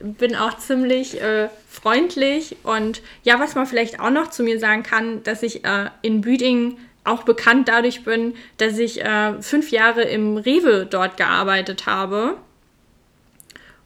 [0.00, 2.56] bin auch ziemlich äh, freundlich.
[2.62, 6.20] Und ja, was man vielleicht auch noch zu mir sagen kann, dass ich äh, in
[6.20, 12.36] Büding auch bekannt dadurch bin, dass ich äh, fünf Jahre im Rewe dort gearbeitet habe.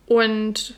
[0.07, 0.75] Und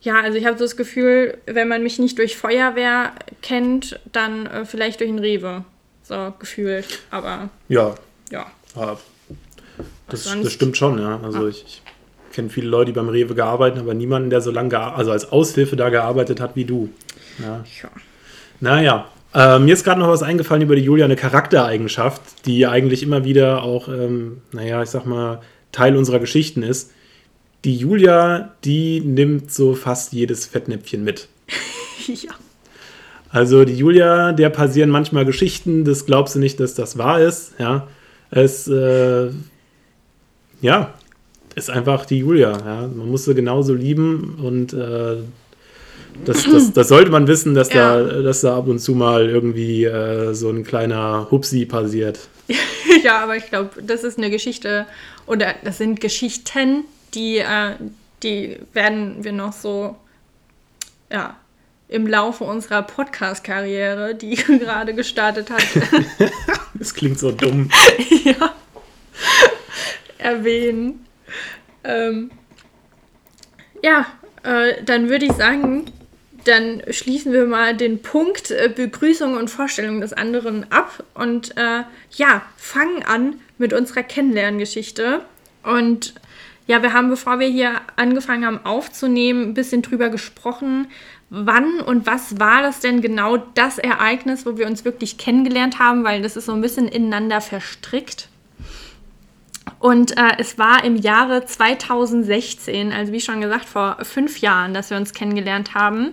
[0.00, 4.46] ja, also ich habe so das Gefühl, wenn man mich nicht durch Feuerwehr kennt, dann
[4.46, 5.64] äh, vielleicht durch ein Rewe.
[6.02, 7.00] So gefühlt.
[7.10, 7.50] Aber.
[7.68, 7.94] Ja.
[8.30, 8.46] Ja.
[8.74, 8.96] ja.
[10.08, 11.20] Das, das, stimmt schon, ja.
[11.22, 11.48] Also ah.
[11.48, 11.82] ich, ich
[12.32, 15.30] kenne viele Leute, die beim Rewe gearbeitet haben, aber niemanden, der so lange, also als
[15.30, 16.90] Aushilfe da gearbeitet hat wie du.
[17.38, 17.64] Ja.
[17.82, 17.90] ja.
[18.60, 19.08] Naja.
[19.34, 23.24] Äh, mir ist gerade noch was eingefallen über die Julia, eine Charaktereigenschaft, die eigentlich immer
[23.24, 25.40] wieder auch, ähm, naja, ich sag mal,
[25.72, 26.90] Teil unserer Geschichten ist
[27.64, 31.28] die Julia, die nimmt so fast jedes Fettnäpfchen mit.
[32.06, 32.32] ja.
[33.30, 37.54] Also die Julia, der passieren manchmal Geschichten, das glaubst du nicht, dass das wahr ist.
[37.58, 37.88] Ja,
[38.30, 39.30] es, äh,
[40.60, 40.94] ja,
[41.54, 42.50] ist einfach die Julia.
[42.50, 42.88] Ja?
[42.88, 45.18] Man muss sie genauso lieben und äh,
[46.24, 47.98] das, das, das, sollte man wissen, dass, ja.
[47.98, 52.28] da, dass da ab und zu mal irgendwie äh, so ein kleiner Hupsi passiert.
[53.02, 54.86] ja, aber ich glaube, das ist eine Geschichte
[55.26, 57.74] oder das sind Geschichten, die, äh,
[58.22, 59.96] die werden wir noch so,
[61.10, 61.36] ja,
[61.88, 65.66] im Laufe unserer Podcast-Karriere, die gerade gestartet hat.
[66.74, 67.70] das klingt so dumm.
[68.24, 68.54] ja.
[70.18, 71.04] Erwähnen.
[71.84, 72.30] Ähm,
[73.82, 74.06] ja,
[74.44, 75.86] äh, dann würde ich sagen,
[76.44, 81.82] dann schließen wir mal den Punkt äh, Begrüßung und Vorstellung des anderen ab und äh,
[82.16, 85.22] ja, fangen an mit unserer Kennenlerngeschichte.
[85.62, 86.14] Und
[86.66, 90.88] ja, wir haben, bevor wir hier angefangen haben aufzunehmen, ein bisschen drüber gesprochen,
[91.30, 96.04] wann und was war das denn genau das Ereignis, wo wir uns wirklich kennengelernt haben,
[96.04, 98.28] weil das ist so ein bisschen ineinander verstrickt.
[99.82, 104.90] Und äh, es war im Jahre 2016, also wie schon gesagt, vor fünf Jahren, dass
[104.90, 106.12] wir uns kennengelernt haben.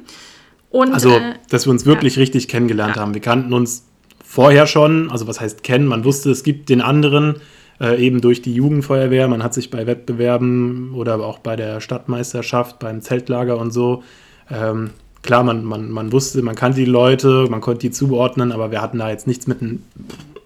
[0.72, 2.22] Und, also, äh, dass wir uns wirklich ja.
[2.22, 3.04] richtig kennengelernt ja.
[3.04, 3.14] haben.
[3.14, 3.86] Wir kannten uns
[4.26, 7.42] vorher schon, also was heißt kennen, man wusste, es gibt den anderen,
[7.80, 9.28] äh, eben durch die Jugendfeuerwehr.
[9.28, 14.02] Man hat sich bei Wettbewerben oder auch bei der Stadtmeisterschaft, beim Zeltlager und so,
[14.50, 14.90] ähm,
[15.22, 18.82] klar, man, man, man wusste, man kannte die Leute, man konnte die zuordnen, aber wir
[18.82, 19.60] hatten da jetzt nichts mit,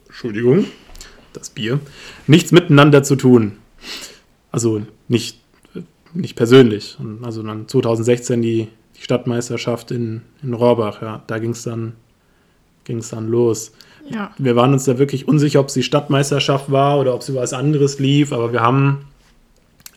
[0.07, 0.65] Entschuldigung,
[1.33, 1.79] das Bier,
[2.27, 3.53] nichts miteinander zu tun.
[4.51, 5.39] Also nicht,
[6.13, 6.97] nicht persönlich.
[7.21, 8.67] Also dann 2016 die,
[8.97, 11.93] die Stadtmeisterschaft in, in Rohrbach, ja, da ging es dann,
[12.83, 13.71] ging's dann los.
[14.09, 14.31] Ja.
[14.37, 17.41] Wir waren uns da wirklich unsicher, ob es die Stadtmeisterschaft war oder ob es über
[17.41, 19.05] was anderes lief, aber wir haben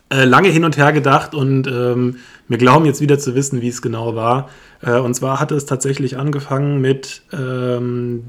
[0.09, 3.67] äh, lange hin und her gedacht und ähm, wir glauben jetzt wieder zu wissen, wie
[3.67, 4.49] es genau war.
[4.81, 8.27] Äh, und zwar hatte es tatsächlich angefangen mit, ähm,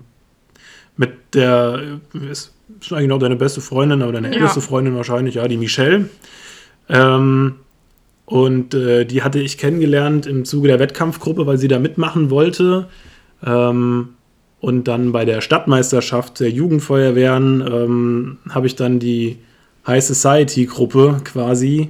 [0.96, 4.34] mit der, ist, ist eigentlich noch deine beste Freundin, aber deine ja.
[4.34, 6.08] älteste Freundin wahrscheinlich, ja, die Michelle.
[6.88, 7.54] Ähm,
[8.24, 12.88] und äh, die hatte ich kennengelernt im Zuge der Wettkampfgruppe, weil sie da mitmachen wollte.
[13.44, 14.10] Ähm,
[14.60, 19.38] und dann bei der Stadtmeisterschaft der Jugendfeuerwehren ähm, habe ich dann die
[19.86, 21.88] High Society-Gruppe quasi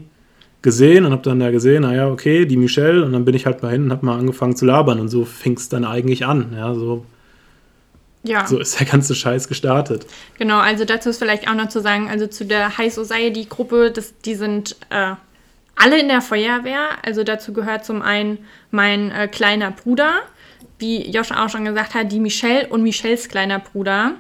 [0.63, 3.05] gesehen und habe dann da gesehen, naja, okay, die Michelle.
[3.05, 5.01] Und dann bin ich halt mal hin und habe mal angefangen zu labern.
[5.01, 6.53] Und so fing es dann eigentlich an.
[6.55, 7.05] Ja, so,
[8.23, 8.47] ja.
[8.47, 10.07] so ist der ganze Scheiß gestartet.
[10.39, 13.93] Genau, also dazu ist vielleicht auch noch zu sagen, also zu der High Society-Gruppe,
[14.25, 15.15] die sind äh,
[15.77, 16.89] alle in der Feuerwehr.
[17.05, 18.39] Also dazu gehört zum einen
[18.71, 20.23] mein äh, kleiner Bruder
[20.79, 24.13] wie Josh auch schon gesagt hat, die Michelle und Michelles kleiner Bruder.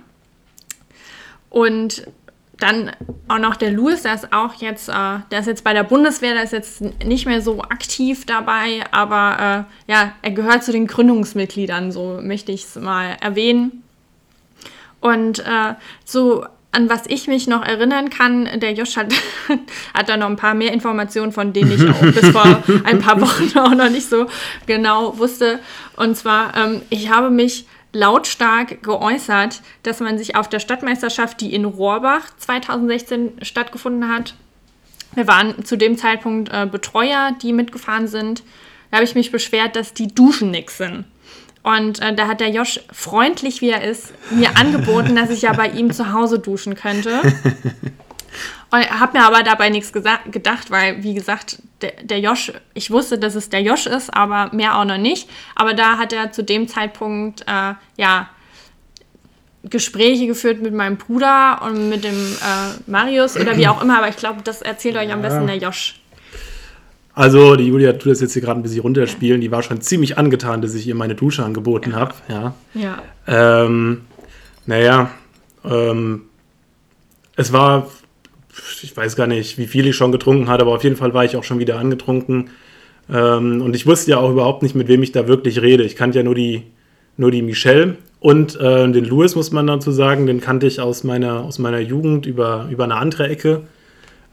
[1.50, 2.06] Und
[2.58, 2.90] dann
[3.28, 6.34] auch noch der Louis, der ist auch jetzt, äh, der ist jetzt bei der Bundeswehr,
[6.34, 10.88] der ist jetzt nicht mehr so aktiv dabei, aber äh, ja, er gehört zu den
[10.88, 13.84] Gründungsmitgliedern, so möchte ich es mal erwähnen.
[15.00, 19.12] Und äh, so an was ich mich noch erinnern kann, der Josh hat,
[19.94, 23.20] hat da noch ein paar mehr Informationen, von denen ich auch bis vor ein paar
[23.20, 24.26] Wochen auch noch nicht so
[24.66, 25.60] genau wusste.
[25.96, 31.54] Und zwar, ähm, ich habe mich lautstark geäußert, dass man sich auf der Stadtmeisterschaft, die
[31.54, 34.34] in Rohrbach 2016 stattgefunden hat,
[35.14, 38.42] wir waren zu dem Zeitpunkt äh, Betreuer, die mitgefahren sind,
[38.90, 41.04] da habe ich mich beschwert, dass die Duschen nix sind.
[41.62, 45.52] Und äh, da hat der Josh, freundlich wie er ist, mir angeboten, dass ich ja
[45.52, 47.20] bei ihm zu Hause duschen könnte.
[48.70, 53.18] Und habe mir aber dabei nichts gedacht, weil, wie gesagt, der, der Josh, ich wusste,
[53.18, 55.28] dass es der Josh ist, aber mehr auch noch nicht.
[55.54, 58.28] Aber da hat er zu dem Zeitpunkt, äh, ja,
[59.64, 64.08] Gespräche geführt mit meinem Bruder und mit dem äh, Marius oder wie auch immer, aber
[64.08, 66.00] ich glaube, das erzählt euch am besten der Josh.
[67.18, 69.40] Also, die Julia tut das jetzt hier gerade ein bisschen runterspielen.
[69.40, 72.14] Die war schon ziemlich angetan, dass ich ihr meine Dusche angeboten habe.
[72.28, 72.54] Ja.
[72.74, 73.02] ja.
[73.26, 74.02] Ähm,
[74.66, 75.10] naja,
[75.64, 76.26] ähm,
[77.34, 77.88] es war,
[78.84, 81.24] ich weiß gar nicht, wie viel ich schon getrunken hatte, aber auf jeden Fall war
[81.24, 82.50] ich auch schon wieder angetrunken.
[83.12, 85.82] Ähm, und ich wusste ja auch überhaupt nicht, mit wem ich da wirklich rede.
[85.82, 86.66] Ich kannte ja nur die,
[87.16, 90.28] nur die Michelle und äh, den Louis, muss man dazu sagen.
[90.28, 93.62] Den kannte ich aus meiner, aus meiner Jugend über, über eine andere Ecke.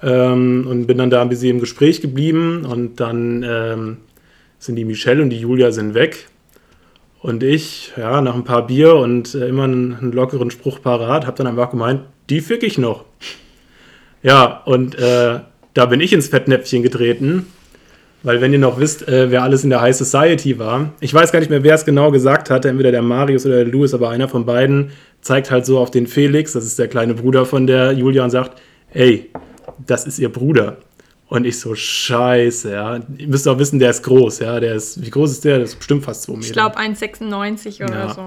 [0.02, 3.98] Ähm, und bin dann da ein bisschen im Gespräch geblieben und dann ähm,
[4.60, 6.28] sind die Michelle und die Julia sind weg.
[7.22, 11.26] Und ich, ja, nach ein paar Bier und äh, immer einen, einen, lockeren Spruch parat,
[11.26, 13.06] habe dann einfach gemeint, die fick ich noch.
[14.22, 15.40] Ja, und äh,
[15.74, 17.48] da bin ich ins Fettnäpfchen getreten,
[18.22, 21.32] weil wenn ihr noch wisst, äh, wer alles in der High Society war, ich weiß
[21.32, 24.10] gar nicht mehr, wer es genau gesagt hat, entweder der Marius oder der Louis, aber
[24.10, 27.66] einer von beiden zeigt halt so auf den Felix, das ist der kleine Bruder von
[27.66, 28.62] der Julia und sagt,
[28.94, 29.32] ey,
[29.86, 30.78] das ist ihr Bruder.
[31.28, 33.00] Und ich so, scheiße, ja.
[33.18, 34.60] Ihr müsst auch wissen, der ist groß, ja.
[34.60, 35.56] Der ist, wie groß ist der?
[35.56, 36.46] Der ist bestimmt fast 2 Meter.
[36.46, 38.14] Ich glaube 1,96 oder ja.
[38.14, 38.22] so.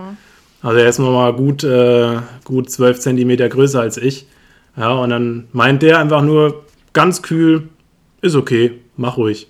[0.60, 4.26] Also er ist nochmal gut, äh, gut 12 Zentimeter größer als ich.
[4.76, 7.68] Ja, und dann meint der einfach nur ganz kühl,
[8.20, 9.48] ist okay, mach ruhig.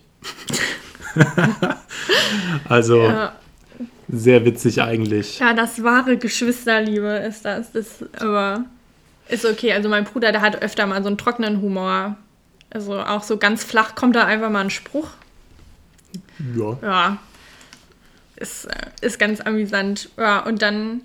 [2.69, 3.33] also ja.
[4.09, 5.39] sehr witzig eigentlich.
[5.39, 7.73] Ja, das wahre Geschwisterliebe ist das.
[7.73, 8.67] das aber
[9.29, 9.73] ist okay.
[9.73, 12.17] Also mein Bruder, der hat öfter mal so einen trockenen Humor.
[12.71, 15.11] Also auch so ganz flach kommt da einfach mal ein Spruch.
[16.57, 16.79] Ja.
[16.83, 17.19] Ja.
[18.37, 20.11] Ist, äh, ist ganz amüsant.
[20.17, 21.03] Ja, und dann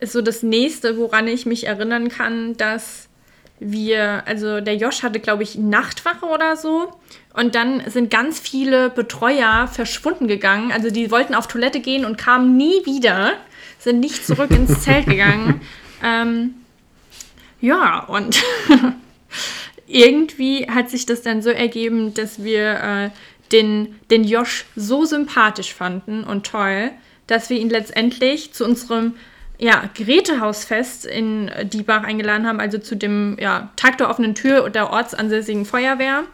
[0.00, 3.08] ist so das nächste, woran ich mich erinnern kann, dass
[3.60, 6.92] wir, also der Josh hatte, glaube ich, Nachtwache oder so.
[7.34, 10.72] Und dann sind ganz viele Betreuer verschwunden gegangen.
[10.72, 13.32] Also die wollten auf Toilette gehen und kamen nie wieder,
[13.78, 15.60] sind nicht zurück ins Zelt gegangen.
[16.04, 16.54] Ähm,
[17.62, 18.42] ja, und
[19.86, 23.10] irgendwie hat sich das dann so ergeben, dass wir äh,
[23.52, 26.90] den, den Josh so sympathisch fanden und toll,
[27.26, 29.14] dass wir ihn letztendlich zu unserem
[29.58, 34.90] ja, Gerätehausfest in Diebach eingeladen haben, also zu dem ja, Tag der offenen Tür der
[34.90, 36.24] ortsansässigen Feuerwehr.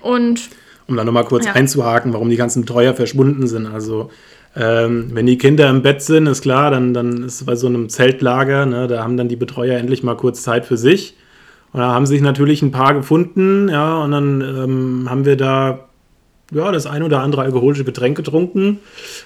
[0.00, 0.48] Und
[0.86, 1.52] um da nochmal kurz ja.
[1.52, 3.66] einzuhaken, warum die ganzen Betreuer verschwunden sind.
[3.66, 4.10] Also
[4.54, 7.88] ähm, wenn die Kinder im Bett sind, ist klar, dann, dann ist bei so einem
[7.88, 11.16] Zeltlager, ne, da haben dann die Betreuer endlich mal kurz Zeit für sich.
[11.72, 15.88] Und da haben sich natürlich ein paar gefunden, ja, und dann ähm, haben wir da
[16.54, 18.80] ja, das ein oder andere alkoholische Getränk getrunken.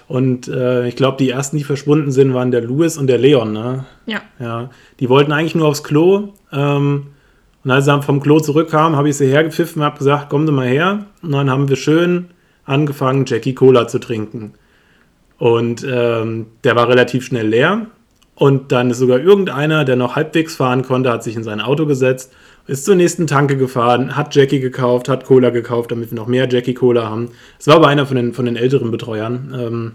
[0.07, 3.53] Und äh, ich glaube, die ersten, die verschwunden sind, waren der Louis und der Leon.
[3.53, 3.85] Ne?
[4.07, 4.21] Ja.
[4.39, 4.71] ja.
[5.01, 6.35] Die wollten eigentlich nur aufs Klo.
[6.53, 7.09] Ähm,
[7.65, 10.53] und als sie vom Klo zurückkamen, habe ich sie hergepfiffen und habe gesagt, komm du
[10.53, 11.07] mal her.
[11.23, 12.27] Und dann haben wir schön
[12.65, 14.55] angefangen, Jackie Cola zu trinken.
[15.39, 17.87] Und ähm, der war relativ schnell leer.
[18.35, 21.87] Und dann ist sogar irgendeiner, der noch halbwegs fahren konnte, hat sich in sein Auto
[21.87, 22.33] gesetzt,
[22.67, 26.49] ist zur nächsten Tanke gefahren, hat Jackie gekauft, hat Cola gekauft, damit wir noch mehr
[26.49, 27.31] Jackie Cola haben.
[27.59, 29.55] Es war aber einer von den, von den älteren Betreuern.
[29.57, 29.93] Ähm,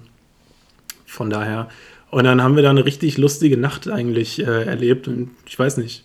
[1.11, 1.67] von daher.
[2.09, 5.07] Und dann haben wir da eine richtig lustige Nacht eigentlich äh, erlebt.
[5.07, 6.03] Und ich weiß nicht,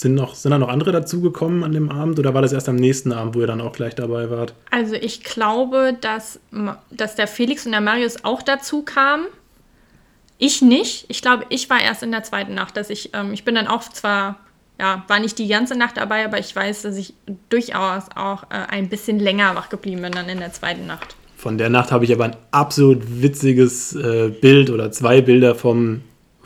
[0.00, 2.76] sind, noch, sind da noch andere dazugekommen an dem Abend oder war das erst am
[2.76, 4.54] nächsten Abend, wo ihr dann auch gleich dabei wart?
[4.70, 6.40] Also ich glaube, dass,
[6.90, 9.26] dass der Felix und der Marius auch dazu kamen.
[10.38, 11.04] Ich nicht.
[11.08, 13.66] Ich glaube, ich war erst in der zweiten Nacht, dass ich, ähm, ich bin dann
[13.66, 14.38] auch zwar,
[14.78, 17.12] ja, war nicht die ganze Nacht dabei, aber ich weiß, dass ich
[17.50, 21.14] durchaus auch äh, ein bisschen länger wach geblieben bin dann in der zweiten Nacht.
[21.36, 26.00] Von der Nacht habe ich aber ein absolut witziges äh, Bild oder zwei Bilder vom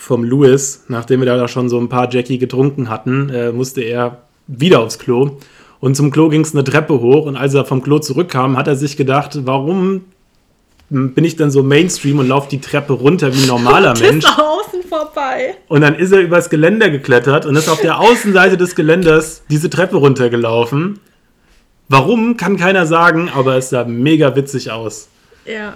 [0.04, 4.18] vom Louis, nachdem wir da schon so ein paar Jackie getrunken hatten, äh, musste er
[4.46, 5.38] wieder aufs Klo.
[5.80, 8.68] Und zum Klo ging es eine Treppe hoch und als er vom Klo zurückkam, hat
[8.68, 10.02] er sich gedacht, warum
[10.90, 14.24] bin ich dann so Mainstream und laufe die Treppe runter wie ein normaler Mensch.
[14.26, 15.56] außen vorbei.
[15.68, 19.70] Und dann ist er übers Geländer geklettert und ist auf der Außenseite des Geländers diese
[19.70, 21.00] Treppe runtergelaufen.
[21.88, 25.08] Warum, kann keiner sagen, aber es sah mega witzig aus.
[25.46, 25.74] Ja.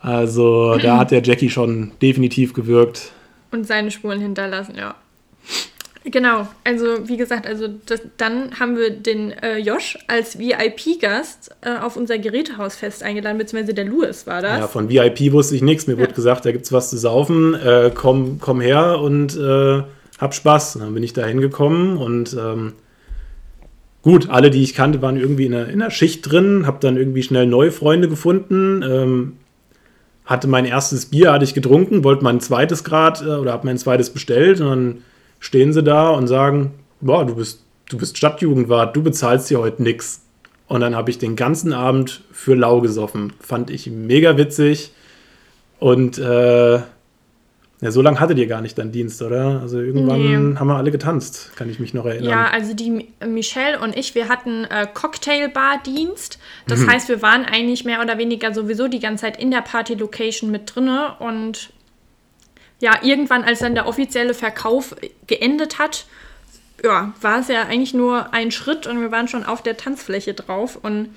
[0.00, 3.12] Also da hat der Jackie schon definitiv gewirkt.
[3.52, 4.96] Und seine Spuren hinterlassen, ja.
[6.04, 11.76] Genau, also wie gesagt, also das, dann haben wir den äh, Josh als VIP-Gast äh,
[11.76, 14.58] auf unser Gerätehausfest eingeladen, beziehungsweise der Louis war das.
[14.58, 15.86] Ja, von VIP wusste ich nichts.
[15.86, 16.00] Mir ja.
[16.00, 19.82] wurde gesagt, da gibt es was zu saufen, äh, komm, komm her und äh,
[20.18, 20.76] hab Spaß.
[20.76, 22.72] Und dann bin ich da hingekommen und ähm,
[24.02, 26.96] gut, alle, die ich kannte, waren irgendwie in der, in der Schicht drin, hab dann
[26.96, 28.82] irgendwie schnell neue Freunde gefunden.
[28.82, 29.36] Ähm,
[30.32, 33.78] hatte mein erstes Bier, hatte ich getrunken, wollte mein zweites Grad äh, oder habe mein
[33.78, 34.98] zweites bestellt und dann
[35.38, 39.82] stehen sie da und sagen, boah, du bist, du bist Stadtjugendwart, du bezahlst hier heute
[39.82, 40.22] nix.
[40.68, 43.34] Und dann habe ich den ganzen Abend für lau gesoffen.
[43.40, 44.92] Fand ich mega witzig.
[45.78, 46.80] Und äh,
[47.82, 49.60] ja, so lange hattet ihr gar nicht deinen Dienst, oder?
[49.60, 50.56] Also irgendwann nee.
[50.56, 52.30] haben wir alle getanzt, kann ich mich noch erinnern.
[52.30, 56.38] Ja, also die Michelle und ich, wir hatten äh, Cocktailbar-Dienst.
[56.68, 56.90] Das mhm.
[56.90, 60.72] heißt, wir waren eigentlich mehr oder weniger sowieso die ganze Zeit in der Party-Location mit
[60.72, 61.72] drinne und
[62.78, 64.94] ja, irgendwann, als dann der offizielle Verkauf
[65.26, 66.06] geendet hat,
[66.84, 70.34] ja, war es ja eigentlich nur ein Schritt und wir waren schon auf der Tanzfläche
[70.34, 71.08] drauf und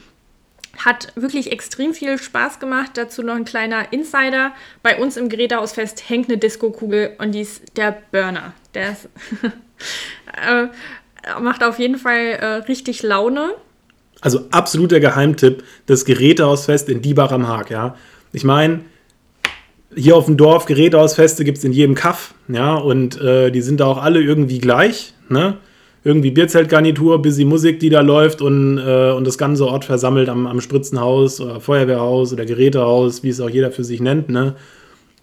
[0.83, 2.91] hat wirklich extrem viel Spaß gemacht.
[2.95, 4.51] Dazu noch ein kleiner Insider.
[4.83, 8.53] Bei uns im Gerätehausfest hängt eine Disco-Kugel und die ist der Burner.
[8.73, 9.09] Der ist
[10.47, 10.67] äh,
[11.39, 13.53] macht auf jeden Fall äh, richtig Laune.
[14.21, 17.95] Also absoluter Geheimtipp, das Gerätehausfest in Diebach am Haag, ja.
[18.31, 18.81] Ich meine,
[19.95, 23.79] hier auf dem Dorf Gerätehausfeste gibt es in jedem Kaff, ja, und äh, die sind
[23.79, 25.57] da auch alle irgendwie gleich, ne?
[26.05, 30.47] Irgendwie Bierzeltgarnitur, busy Musik, die da läuft und, äh, und das ganze Ort versammelt am,
[30.47, 34.55] am Spritzenhaus oder Feuerwehrhaus oder Gerätehaus, wie es auch jeder für sich nennt, ne?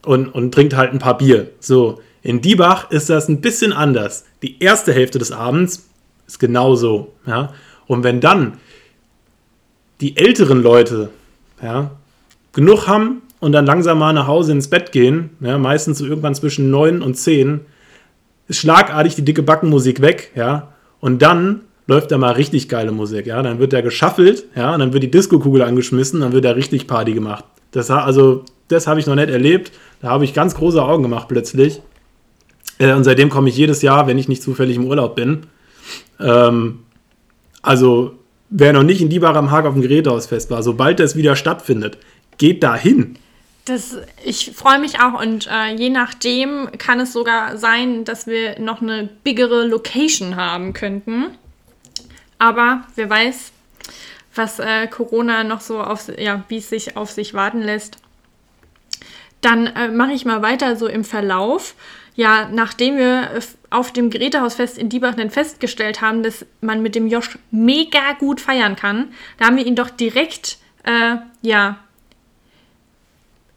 [0.04, 1.50] Und, und trinkt halt ein paar Bier.
[1.60, 4.24] So, in Diebach ist das ein bisschen anders.
[4.42, 5.88] Die erste Hälfte des Abends
[6.26, 7.54] ist genauso, ja.
[7.86, 8.58] Und wenn dann
[10.00, 11.10] die älteren Leute,
[11.62, 11.92] ja,
[12.52, 16.36] genug haben, und dann langsam mal nach Hause ins Bett gehen, ja, meistens so irgendwann
[16.36, 17.62] zwischen 9 und 10,
[18.46, 20.71] ist schlagartig die dicke Backenmusik weg, ja,
[21.02, 24.78] und dann läuft da mal richtig geile Musik, ja, dann wird da geschaffelt, ja, und
[24.78, 27.44] dann wird die Disco-Kugel angeschmissen, dann wird da richtig Party gemacht.
[27.72, 31.26] Das, also, das habe ich noch nicht erlebt, da habe ich ganz große Augen gemacht
[31.28, 31.82] plötzlich.
[32.78, 35.46] Äh, und seitdem komme ich jedes Jahr, wenn ich nicht zufällig im Urlaub bin.
[36.20, 36.78] Ähm,
[37.62, 38.14] also,
[38.48, 41.98] wer noch nicht in Diebar am Haag auf dem Gerätehausfest war, sobald das wieder stattfindet,
[42.38, 43.16] geht da hin.
[43.64, 48.58] Das, ich freue mich auch und äh, je nachdem kann es sogar sein, dass wir
[48.58, 51.26] noch eine biggere Location haben könnten.
[52.38, 53.52] Aber wer weiß,
[54.34, 57.98] was äh, Corona noch so auf, ja, wie es sich auf sich warten lässt.
[59.40, 61.74] Dann äh, mache ich mal weiter so im Verlauf.
[62.14, 63.30] Ja, nachdem wir
[63.70, 68.40] auf dem Gerätehausfest in Diebach dann festgestellt haben, dass man mit dem Josh mega gut
[68.40, 71.78] feiern kann, da haben wir ihn doch direkt, äh, ja,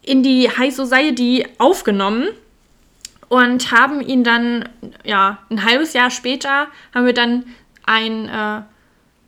[0.05, 2.27] in die High Society aufgenommen
[3.27, 4.69] und haben ihn dann,
[5.03, 7.45] ja, ein halbes Jahr später haben wir dann
[7.85, 8.61] ein, äh,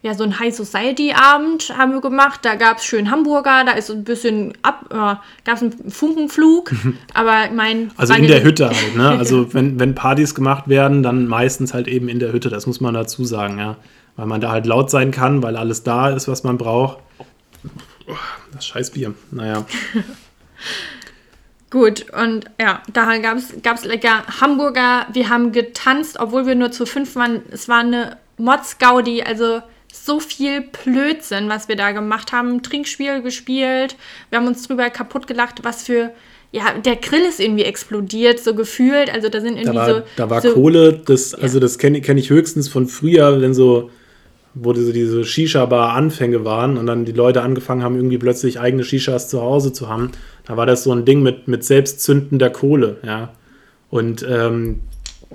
[0.04, 2.42] ja, so ein High Society Abend haben wir gemacht.
[2.44, 6.72] Da gab es schön Hamburger, da ist ein bisschen ab, äh, gab es einen Funkenflug,
[7.14, 7.92] aber mein.
[7.98, 9.10] Also in der Hütte halt, ne?
[9.10, 12.80] Also wenn, wenn Partys gemacht werden, dann meistens halt eben in der Hütte, das muss
[12.80, 13.78] man dazu sagen, ja.
[14.16, 16.98] Weil man da halt laut sein kann, weil alles da ist, was man braucht.
[18.52, 19.66] Das Scheißbier, naja.
[21.70, 25.06] Gut, und ja, da gab es lecker Hamburger.
[25.12, 27.42] Wir haben getanzt, obwohl wir nur zu fünf waren.
[27.52, 32.64] Es war eine Mods-Gaudi, also so viel Blödsinn, was wir da gemacht haben.
[32.64, 33.98] Trinkspiel gespielt.
[34.30, 36.12] Wir haben uns drüber kaputt gelacht, was für.
[36.54, 39.14] Ja, der Grill ist irgendwie explodiert, so gefühlt.
[39.14, 40.02] Also da sind irgendwie da war, so.
[40.16, 43.90] Da war so, Kohle, das, also das kenne kenn ich höchstens von früher, wenn so
[44.64, 49.30] wo diese, diese Shisha-Bar-Anfänge waren und dann die Leute angefangen haben, irgendwie plötzlich eigene Shishas
[49.30, 50.12] zu Hause zu haben.
[50.48, 53.34] Da war das so ein Ding mit, mit selbstzündender Kohle, ja.
[53.90, 54.80] Und ähm,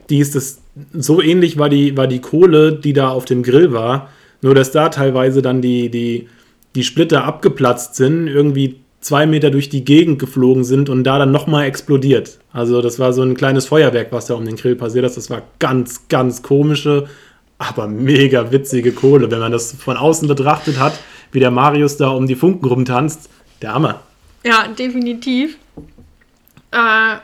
[0.09, 0.61] die ist das,
[0.93, 4.09] so ähnlich war die, war die Kohle, die da auf dem Grill war,
[4.41, 6.29] nur dass da teilweise dann die, die,
[6.75, 11.33] die Splitter abgeplatzt sind, irgendwie zwei Meter durch die Gegend geflogen sind und da dann
[11.33, 12.39] nochmal explodiert.
[12.53, 15.17] Also das war so ein kleines Feuerwerk, was da um den Grill passiert ist.
[15.17, 17.07] Das war ganz, ganz komische,
[17.59, 20.99] aber mega witzige Kohle, wenn man das von außen betrachtet hat,
[21.33, 23.29] wie der Marius da um die Funken rumtanzt.
[23.61, 24.01] Der Hammer.
[24.45, 25.59] Ja, definitiv.
[26.73, 27.17] Äh,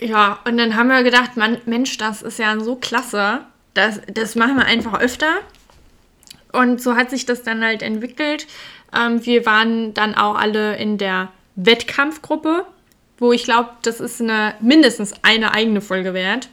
[0.00, 3.40] ja, und dann haben wir gedacht, man, Mensch, das ist ja so klasse.
[3.74, 5.40] Das, das machen wir einfach öfter.
[6.52, 8.46] Und so hat sich das dann halt entwickelt.
[8.94, 12.64] Ähm, wir waren dann auch alle in der Wettkampfgruppe,
[13.18, 16.48] wo ich glaube, das ist eine mindestens eine eigene Folge wert.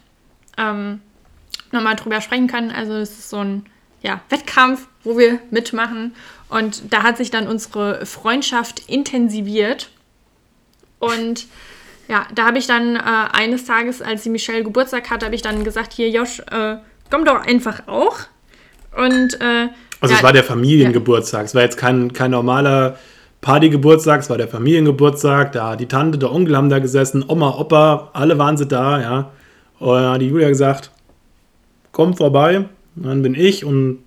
[0.58, 1.02] Ähm,
[1.72, 2.72] nochmal drüber sprechen können.
[2.72, 3.66] Also es ist so ein
[4.02, 6.16] ja, Wettkampf, wo wir mitmachen.
[6.50, 9.90] Und da hat sich dann unsere Freundschaft intensiviert.
[11.02, 11.47] Und
[12.12, 12.99] Ja, da habe ich dann äh,
[13.32, 16.76] eines Tages, als die Michelle Geburtstag hatte, habe ich dann gesagt, hier Josh, äh,
[17.10, 18.18] komm doch einfach auch.
[18.97, 19.70] Und äh,
[20.02, 21.39] also ja, es war der Familiengeburtstag.
[21.39, 21.45] Ja.
[21.45, 22.97] Es war jetzt kein, kein normaler
[23.39, 25.54] Partygeburtstag, es war der Familiengeburtstag.
[25.54, 29.32] Da die Tante, der Onkel haben da gesessen, Oma, Opa, alle waren sie da, ja.
[29.80, 30.91] Und dann hat die Julia gesagt,
[31.93, 32.66] komm vorbei.
[32.97, 33.99] Und dann bin ich und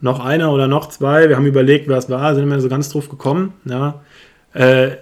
[0.00, 2.88] noch einer oder noch zwei, wir haben überlegt, wer es war, sind wir so ganz
[2.88, 4.00] drauf gekommen, ja.
[4.54, 4.96] Äh,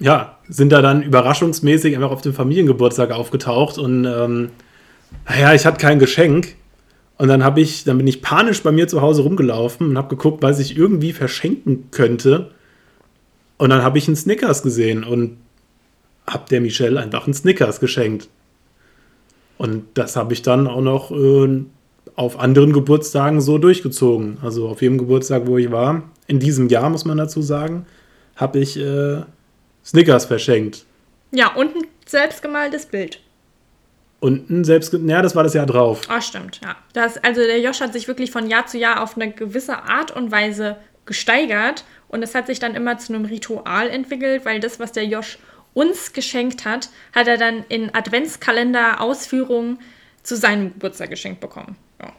[0.00, 4.50] ja, sind da dann überraschungsmäßig einfach auf dem Familiengeburtstag aufgetaucht und ähm,
[5.28, 6.56] naja, ich hatte kein Geschenk.
[7.16, 10.08] Und dann habe ich, dann bin ich panisch bei mir zu Hause rumgelaufen und habe
[10.08, 12.50] geguckt, was ich irgendwie verschenken könnte.
[13.56, 15.36] Und dann habe ich einen Snickers gesehen und
[16.26, 18.28] habe der Michelle einfach einen Snickers geschenkt.
[19.58, 21.64] Und das habe ich dann auch noch äh,
[22.16, 24.38] auf anderen Geburtstagen so durchgezogen.
[24.42, 27.86] Also auf jedem Geburtstag, wo ich war, in diesem Jahr muss man dazu sagen,
[28.34, 29.22] habe ich äh,
[29.84, 30.84] Snickers verschenkt.
[31.30, 33.20] Ja, und ein selbstgemaltes Bild.
[34.20, 36.02] Und ein selbst, ja, das war das Jahr drauf.
[36.08, 36.76] Ah, oh, stimmt, ja.
[36.94, 40.16] Das, also der Josh hat sich wirklich von Jahr zu Jahr auf eine gewisse Art
[40.16, 44.80] und Weise gesteigert und es hat sich dann immer zu einem Ritual entwickelt, weil das,
[44.80, 45.38] was der Josh
[45.74, 49.78] uns geschenkt hat, hat er dann in Adventskalender-Ausführungen
[50.22, 51.76] zu seinem Geburtstag geschenkt bekommen.
[52.00, 52.12] Ja.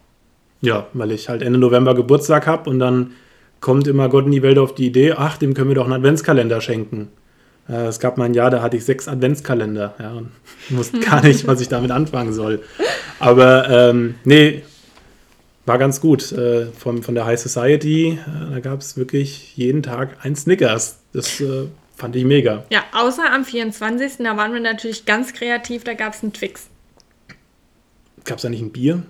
[0.61, 3.13] ja, weil ich halt Ende November Geburtstag habe und dann
[3.61, 5.93] kommt immer Gott in die Welt auf die Idee, ach, dem können wir doch einen
[5.93, 7.09] Adventskalender schenken.
[7.68, 10.32] Äh, es gab mal ein Jahr, da hatte ich sechs Adventskalender ja, und
[10.70, 12.63] wusste gar nicht, was ich damit anfangen soll.
[13.20, 14.63] Aber ähm, nee,
[15.66, 16.32] war ganz gut.
[16.32, 20.99] Äh, von, von der High Society, äh, da gab es wirklich jeden Tag ein Snickers.
[21.13, 22.66] Das äh, fand ich mega.
[22.70, 24.18] Ja, außer am 24.
[24.20, 26.68] Da waren wir natürlich ganz kreativ, da gab es einen Twix.
[28.24, 29.03] Gab es da nicht ein Bier?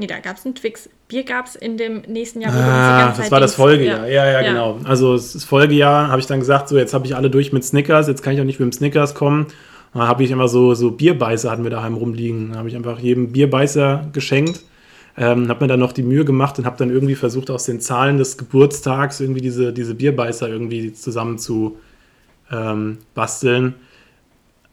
[0.00, 0.88] Nee, da gab es einen Twix.
[1.08, 2.54] Bier gab es in dem nächsten Jahr.
[2.54, 4.08] Ah, das war das Folgejahr.
[4.08, 4.80] Ja, ja, ja, genau.
[4.84, 8.08] Also das Folgejahr habe ich dann gesagt, so jetzt habe ich alle durch mit Snickers,
[8.08, 9.48] jetzt kann ich auch nicht mit dem Snickers kommen.
[9.92, 12.48] Dann habe ich immer so, so Bierbeißer hatten wir daheim rumliegen.
[12.48, 14.62] Dann habe ich einfach jedem Bierbeißer geschenkt.
[15.18, 17.82] Ähm, habe mir dann noch die Mühe gemacht und habe dann irgendwie versucht, aus den
[17.82, 21.76] Zahlen des Geburtstags irgendwie diese, diese Bierbeißer irgendwie zusammen zu
[22.50, 23.74] ähm, basteln.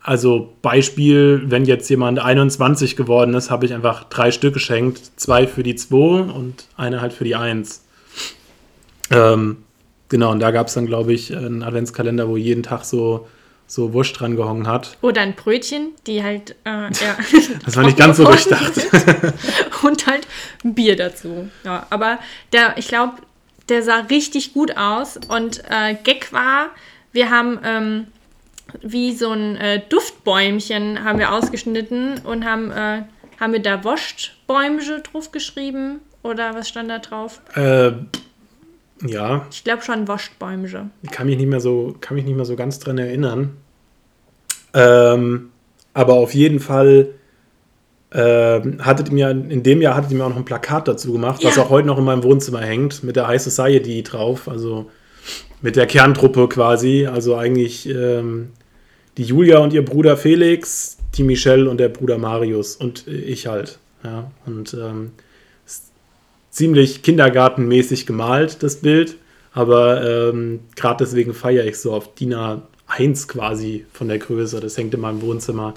[0.08, 5.02] Also Beispiel, wenn jetzt jemand 21 geworden ist, habe ich einfach drei Stück geschenkt.
[5.18, 7.84] Zwei für die 2 und eine halt für die 1.
[9.12, 9.58] Ähm,
[10.08, 13.28] genau, und da gab es dann, glaube ich, einen Adventskalender, wo jeden Tag so,
[13.68, 14.98] so Wurst dran gehangen hat.
[15.02, 17.18] Oder ein Brötchen, die halt, äh, ja.
[17.66, 18.76] das war nicht ganz so durchdacht.
[19.84, 20.26] und halt
[20.64, 21.50] ein Bier dazu.
[21.66, 22.18] Ja, aber
[22.54, 23.16] der, ich glaube,
[23.68, 26.70] der sah richtig gut aus und äh, Gag war,
[27.12, 28.08] wir haben ähm,
[28.82, 33.04] wie so ein äh, Duftbäumchen haben wir ausgeschnitten und haben, äh,
[33.40, 37.42] haben wir da Woschtbäumchen drauf geschrieben oder was stand da drauf?
[37.56, 37.92] Äh,
[39.06, 39.46] ja.
[39.52, 40.92] Ich glaube schon Woschtbäumchen.
[41.12, 43.58] Kann mich nicht mehr so, kann mich nicht mehr so ganz dran erinnern.
[44.74, 45.52] Ähm,
[45.94, 47.10] aber auf jeden Fall
[48.12, 51.12] äh, hattet ihr mir, in dem Jahr hattet ihr mir auch noch ein Plakat dazu
[51.12, 51.50] gemacht, ja.
[51.50, 54.90] was auch heute noch in meinem Wohnzimmer hängt, mit der High Society drauf, also
[55.62, 57.08] mit der Kerntruppe quasi.
[57.08, 58.52] Also eigentlich ähm,
[59.18, 63.80] die Julia und ihr Bruder Felix, die Michelle und der Bruder Marius und ich halt.
[64.04, 65.12] Ja, und ähm,
[66.52, 69.18] ziemlich kindergartenmäßig gemalt, das Bild.
[69.54, 74.60] Aber ähm, gerade deswegen feiere ich so auf DIN A1 quasi von der Größe.
[74.60, 75.74] Das hängt in meinem Wohnzimmer.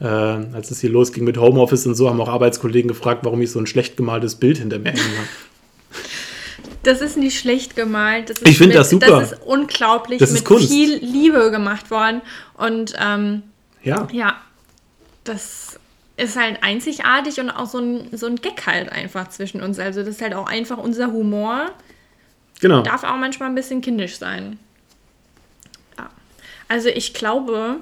[0.00, 3.50] Äh, als es hier losging mit Homeoffice und so, haben auch Arbeitskollegen gefragt, warum ich
[3.50, 5.28] so ein schlecht gemaltes Bild hinter mir hängen habe.
[6.82, 8.34] Das ist nicht schlecht gemalt.
[8.44, 9.20] ich finde das super.
[9.20, 10.68] Das ist unglaublich das ist mit Kunst.
[10.68, 12.22] viel Liebe gemacht worden.
[12.54, 13.42] Und ähm,
[13.82, 14.08] ja.
[14.12, 14.40] ja,
[15.24, 15.78] das
[16.16, 19.78] ist halt einzigartig und auch so ein, so ein Gag halt einfach zwischen uns.
[19.78, 21.70] Also das ist halt auch einfach unser Humor.
[22.60, 22.82] Genau.
[22.82, 24.58] Darf auch manchmal ein bisschen kindisch sein.
[25.98, 26.10] Ja.
[26.68, 27.76] Also ich glaube,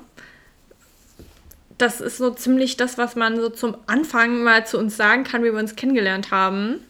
[1.78, 5.42] das ist so ziemlich das, was man so zum Anfang mal zu uns sagen kann,
[5.42, 6.80] wie wir uns kennengelernt haben.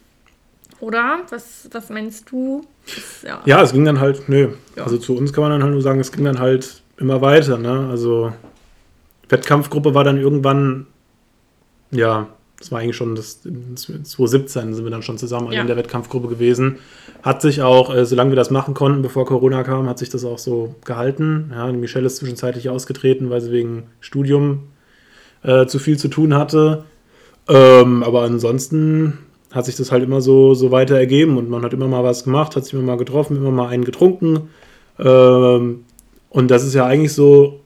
[0.81, 1.19] Oder?
[1.29, 2.65] Was, was meinst du?
[2.85, 3.41] Das, ja.
[3.45, 3.61] ja.
[3.61, 4.49] es ging dann halt, nö.
[4.75, 4.83] Ja.
[4.83, 7.57] Also zu uns kann man dann halt nur sagen, es ging dann halt immer weiter.
[7.57, 7.87] Ne?
[7.89, 8.33] Also
[9.27, 10.87] Wettkampfgruppe war dann irgendwann,
[11.91, 12.27] ja,
[12.59, 15.61] das war eigentlich schon das 2017 sind wir dann schon zusammen ja.
[15.61, 16.77] in der Wettkampfgruppe gewesen.
[17.23, 20.25] Hat sich auch, äh, solange wir das machen konnten, bevor Corona kam, hat sich das
[20.25, 21.51] auch so gehalten.
[21.53, 24.67] Ja, Michelle ist zwischenzeitlich ausgetreten, weil sie wegen Studium
[25.43, 26.83] äh, zu viel zu tun hatte.
[27.47, 29.19] Ähm, aber ansonsten
[29.51, 32.23] hat sich das halt immer so, so weiter ergeben und man hat immer mal was
[32.23, 34.49] gemacht, hat sich immer mal getroffen, immer mal einen getrunken.
[34.99, 35.85] Ähm,
[36.29, 37.61] und das ist ja eigentlich so,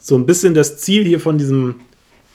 [0.00, 1.76] so ein bisschen das Ziel hier von diesem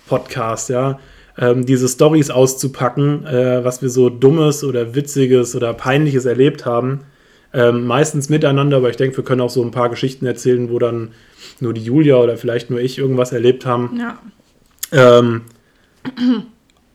[0.08, 1.00] Podcast, ja.
[1.40, 7.02] Ähm, diese Stories auszupacken, äh, was wir so Dummes oder Witziges oder Peinliches erlebt haben.
[7.54, 10.80] Ähm, meistens miteinander, aber ich denke, wir können auch so ein paar Geschichten erzählen, wo
[10.80, 11.12] dann
[11.60, 14.00] nur die Julia oder vielleicht nur ich irgendwas erlebt haben.
[14.00, 14.18] Ja.
[14.92, 15.42] Ähm,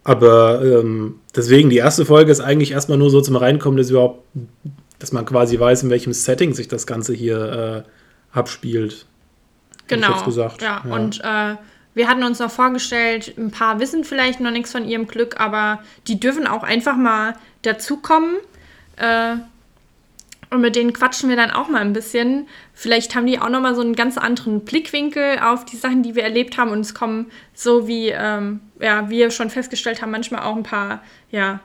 [0.04, 4.24] aber ähm, deswegen, die erste Folge ist eigentlich erstmal nur so zum Reinkommen, dass überhaupt,
[4.98, 9.06] dass man quasi weiß, in welchem Setting sich das Ganze hier äh, abspielt.
[9.86, 10.24] Genau.
[10.24, 10.62] gesagt.
[10.62, 10.82] Ja.
[10.84, 10.94] Ja.
[10.94, 11.56] Und äh,
[11.94, 15.80] wir hatten uns noch vorgestellt, ein paar wissen vielleicht noch nichts von ihrem Glück, aber
[16.08, 18.36] die dürfen auch einfach mal dazukommen.
[18.96, 19.36] Äh,
[20.52, 22.46] und mit denen quatschen wir dann auch mal ein bisschen.
[22.74, 26.14] Vielleicht haben die auch noch mal so einen ganz anderen Blickwinkel auf die Sachen, die
[26.14, 26.70] wir erlebt haben.
[26.70, 31.02] Und es kommen so wie, ähm, ja, wir schon festgestellt haben, manchmal auch ein paar,
[31.30, 31.60] ja,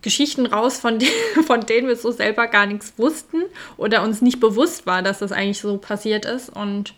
[0.00, 1.08] Geschichten raus, von, de
[1.46, 3.42] von denen wir so selber gar nichts wussten
[3.76, 6.48] oder uns nicht bewusst war, dass das eigentlich so passiert ist.
[6.48, 6.94] Und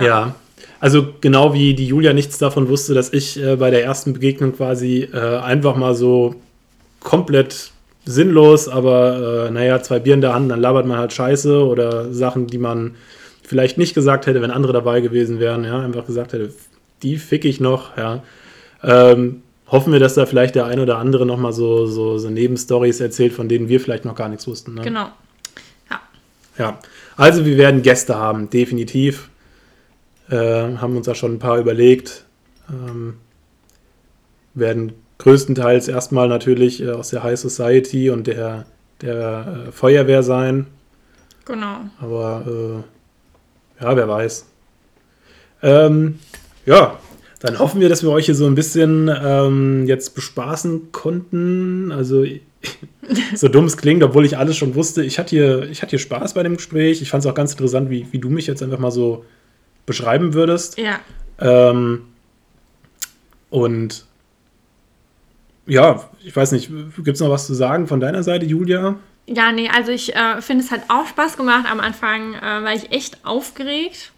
[0.00, 0.34] Ja,
[0.80, 4.56] also genau wie die Julia nichts davon wusste, dass ich äh, bei der ersten Begegnung
[4.56, 6.34] quasi äh, einfach mal so
[7.00, 7.73] komplett
[8.04, 12.12] sinnlos, aber äh, naja, zwei Bier in der Hand, dann labert man halt Scheiße oder
[12.12, 12.96] Sachen, die man
[13.42, 16.52] vielleicht nicht gesagt hätte, wenn andere dabei gewesen wären, ja, einfach gesagt hätte,
[17.02, 18.22] die fick ich noch, ja.
[18.82, 23.00] Ähm, hoffen wir, dass da vielleicht der ein oder andere nochmal so, so, so Nebenstories
[23.00, 24.74] erzählt, von denen wir vielleicht noch gar nichts wussten.
[24.74, 24.82] Ne?
[24.82, 25.08] genau.
[25.90, 26.00] Ja.
[26.58, 26.78] Ja,
[27.16, 29.30] also wir werden Gäste haben, definitiv.
[30.30, 30.36] Äh,
[30.76, 32.24] haben uns da schon ein paar überlegt.
[32.70, 33.14] Ähm,
[34.54, 38.66] werden größtenteils erstmal natürlich äh, aus der High Society und der,
[39.00, 40.66] der äh, Feuerwehr sein.
[41.44, 41.80] Genau.
[42.00, 44.46] Aber äh, ja, wer weiß.
[45.62, 46.18] Ähm,
[46.66, 46.98] ja,
[47.40, 51.92] dann hoffen wir, dass wir euch hier so ein bisschen ähm, jetzt bespaßen konnten.
[51.92, 52.24] Also,
[53.34, 55.04] so dumm es klingt, obwohl ich alles schon wusste.
[55.04, 57.02] Ich hatte hier, ich hatte hier Spaß bei dem Gespräch.
[57.02, 59.24] Ich fand es auch ganz interessant, wie, wie du mich jetzt einfach mal so
[59.84, 60.78] beschreiben würdest.
[60.78, 61.00] Ja.
[61.38, 62.02] Ähm,
[63.50, 64.06] und
[65.66, 68.96] ja, ich weiß nicht, gibt es noch was zu sagen von deiner Seite, Julia?
[69.26, 71.64] Ja, nee, also ich äh, finde, es hat auch Spaß gemacht.
[71.70, 74.12] Am Anfang äh, war ich echt aufgeregt.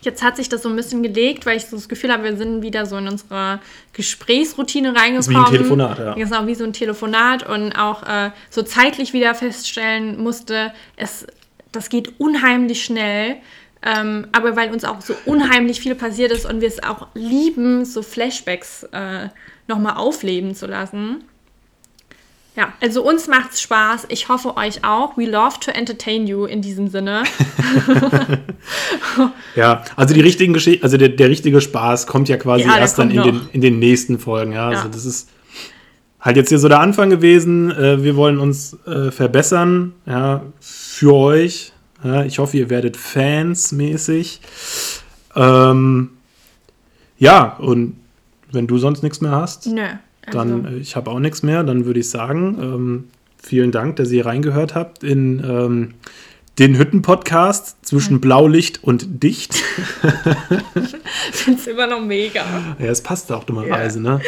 [0.00, 2.36] Jetzt hat sich das so ein bisschen gelegt, weil ich so das Gefühl habe, wir
[2.36, 3.60] sind wieder so in unsere
[3.92, 5.30] Gesprächsroutine reingekommen.
[5.30, 6.14] wie ein Telefonat, ja.
[6.14, 11.26] Genau, wie so ein Telefonat und auch äh, so zeitlich wieder feststellen musste, es,
[11.72, 13.36] das geht unheimlich schnell.
[13.82, 17.84] Ähm, aber weil uns auch so unheimlich viel passiert ist und wir es auch lieben,
[17.84, 19.28] so Flashbacks äh,
[19.68, 21.24] nochmal aufleben zu lassen.
[22.56, 24.06] Ja, also uns macht's Spaß.
[24.10, 25.16] Ich hoffe euch auch.
[25.16, 27.24] We love to entertain you in diesem Sinne.
[29.54, 32.98] Ja, also die richtigen Geschichten, also der, der richtige Spaß kommt ja quasi Ja, erst
[32.98, 34.52] dann in den, in den nächsten Folgen.
[34.52, 34.78] Ja, Ja.
[34.78, 35.28] also das ist
[36.20, 37.70] halt jetzt hier so der Anfang gewesen.
[37.70, 41.72] Äh, wir wollen uns äh, verbessern, ja, für euch.
[42.26, 44.40] Ich hoffe, ihr werdet Fans mäßig.
[45.36, 46.10] Ähm,
[47.16, 47.96] ja, und
[48.54, 49.82] wenn du sonst nichts mehr hast, Nö.
[50.26, 53.04] Also, dann, äh, ich habe auch nichts mehr, dann würde ich sagen, ähm,
[53.42, 55.94] vielen Dank, dass ihr reingehört habt in ähm,
[56.58, 59.56] den Hütten-Podcast zwischen Blaulicht und Dicht.
[60.74, 62.42] ich finde es immer noch mega.
[62.78, 64.20] Ja, es passt auch dummerweise, ne?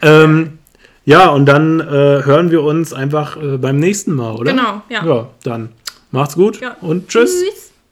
[0.00, 0.58] Ähm,
[1.04, 1.84] ja, und dann äh,
[2.24, 4.52] hören wir uns einfach äh, beim nächsten Mal, oder?
[4.52, 5.04] Genau, ja.
[5.04, 5.70] Ja, dann
[6.12, 6.76] macht's gut Ja.
[6.80, 7.42] und tschüss.
[7.42, 7.71] Tschüss.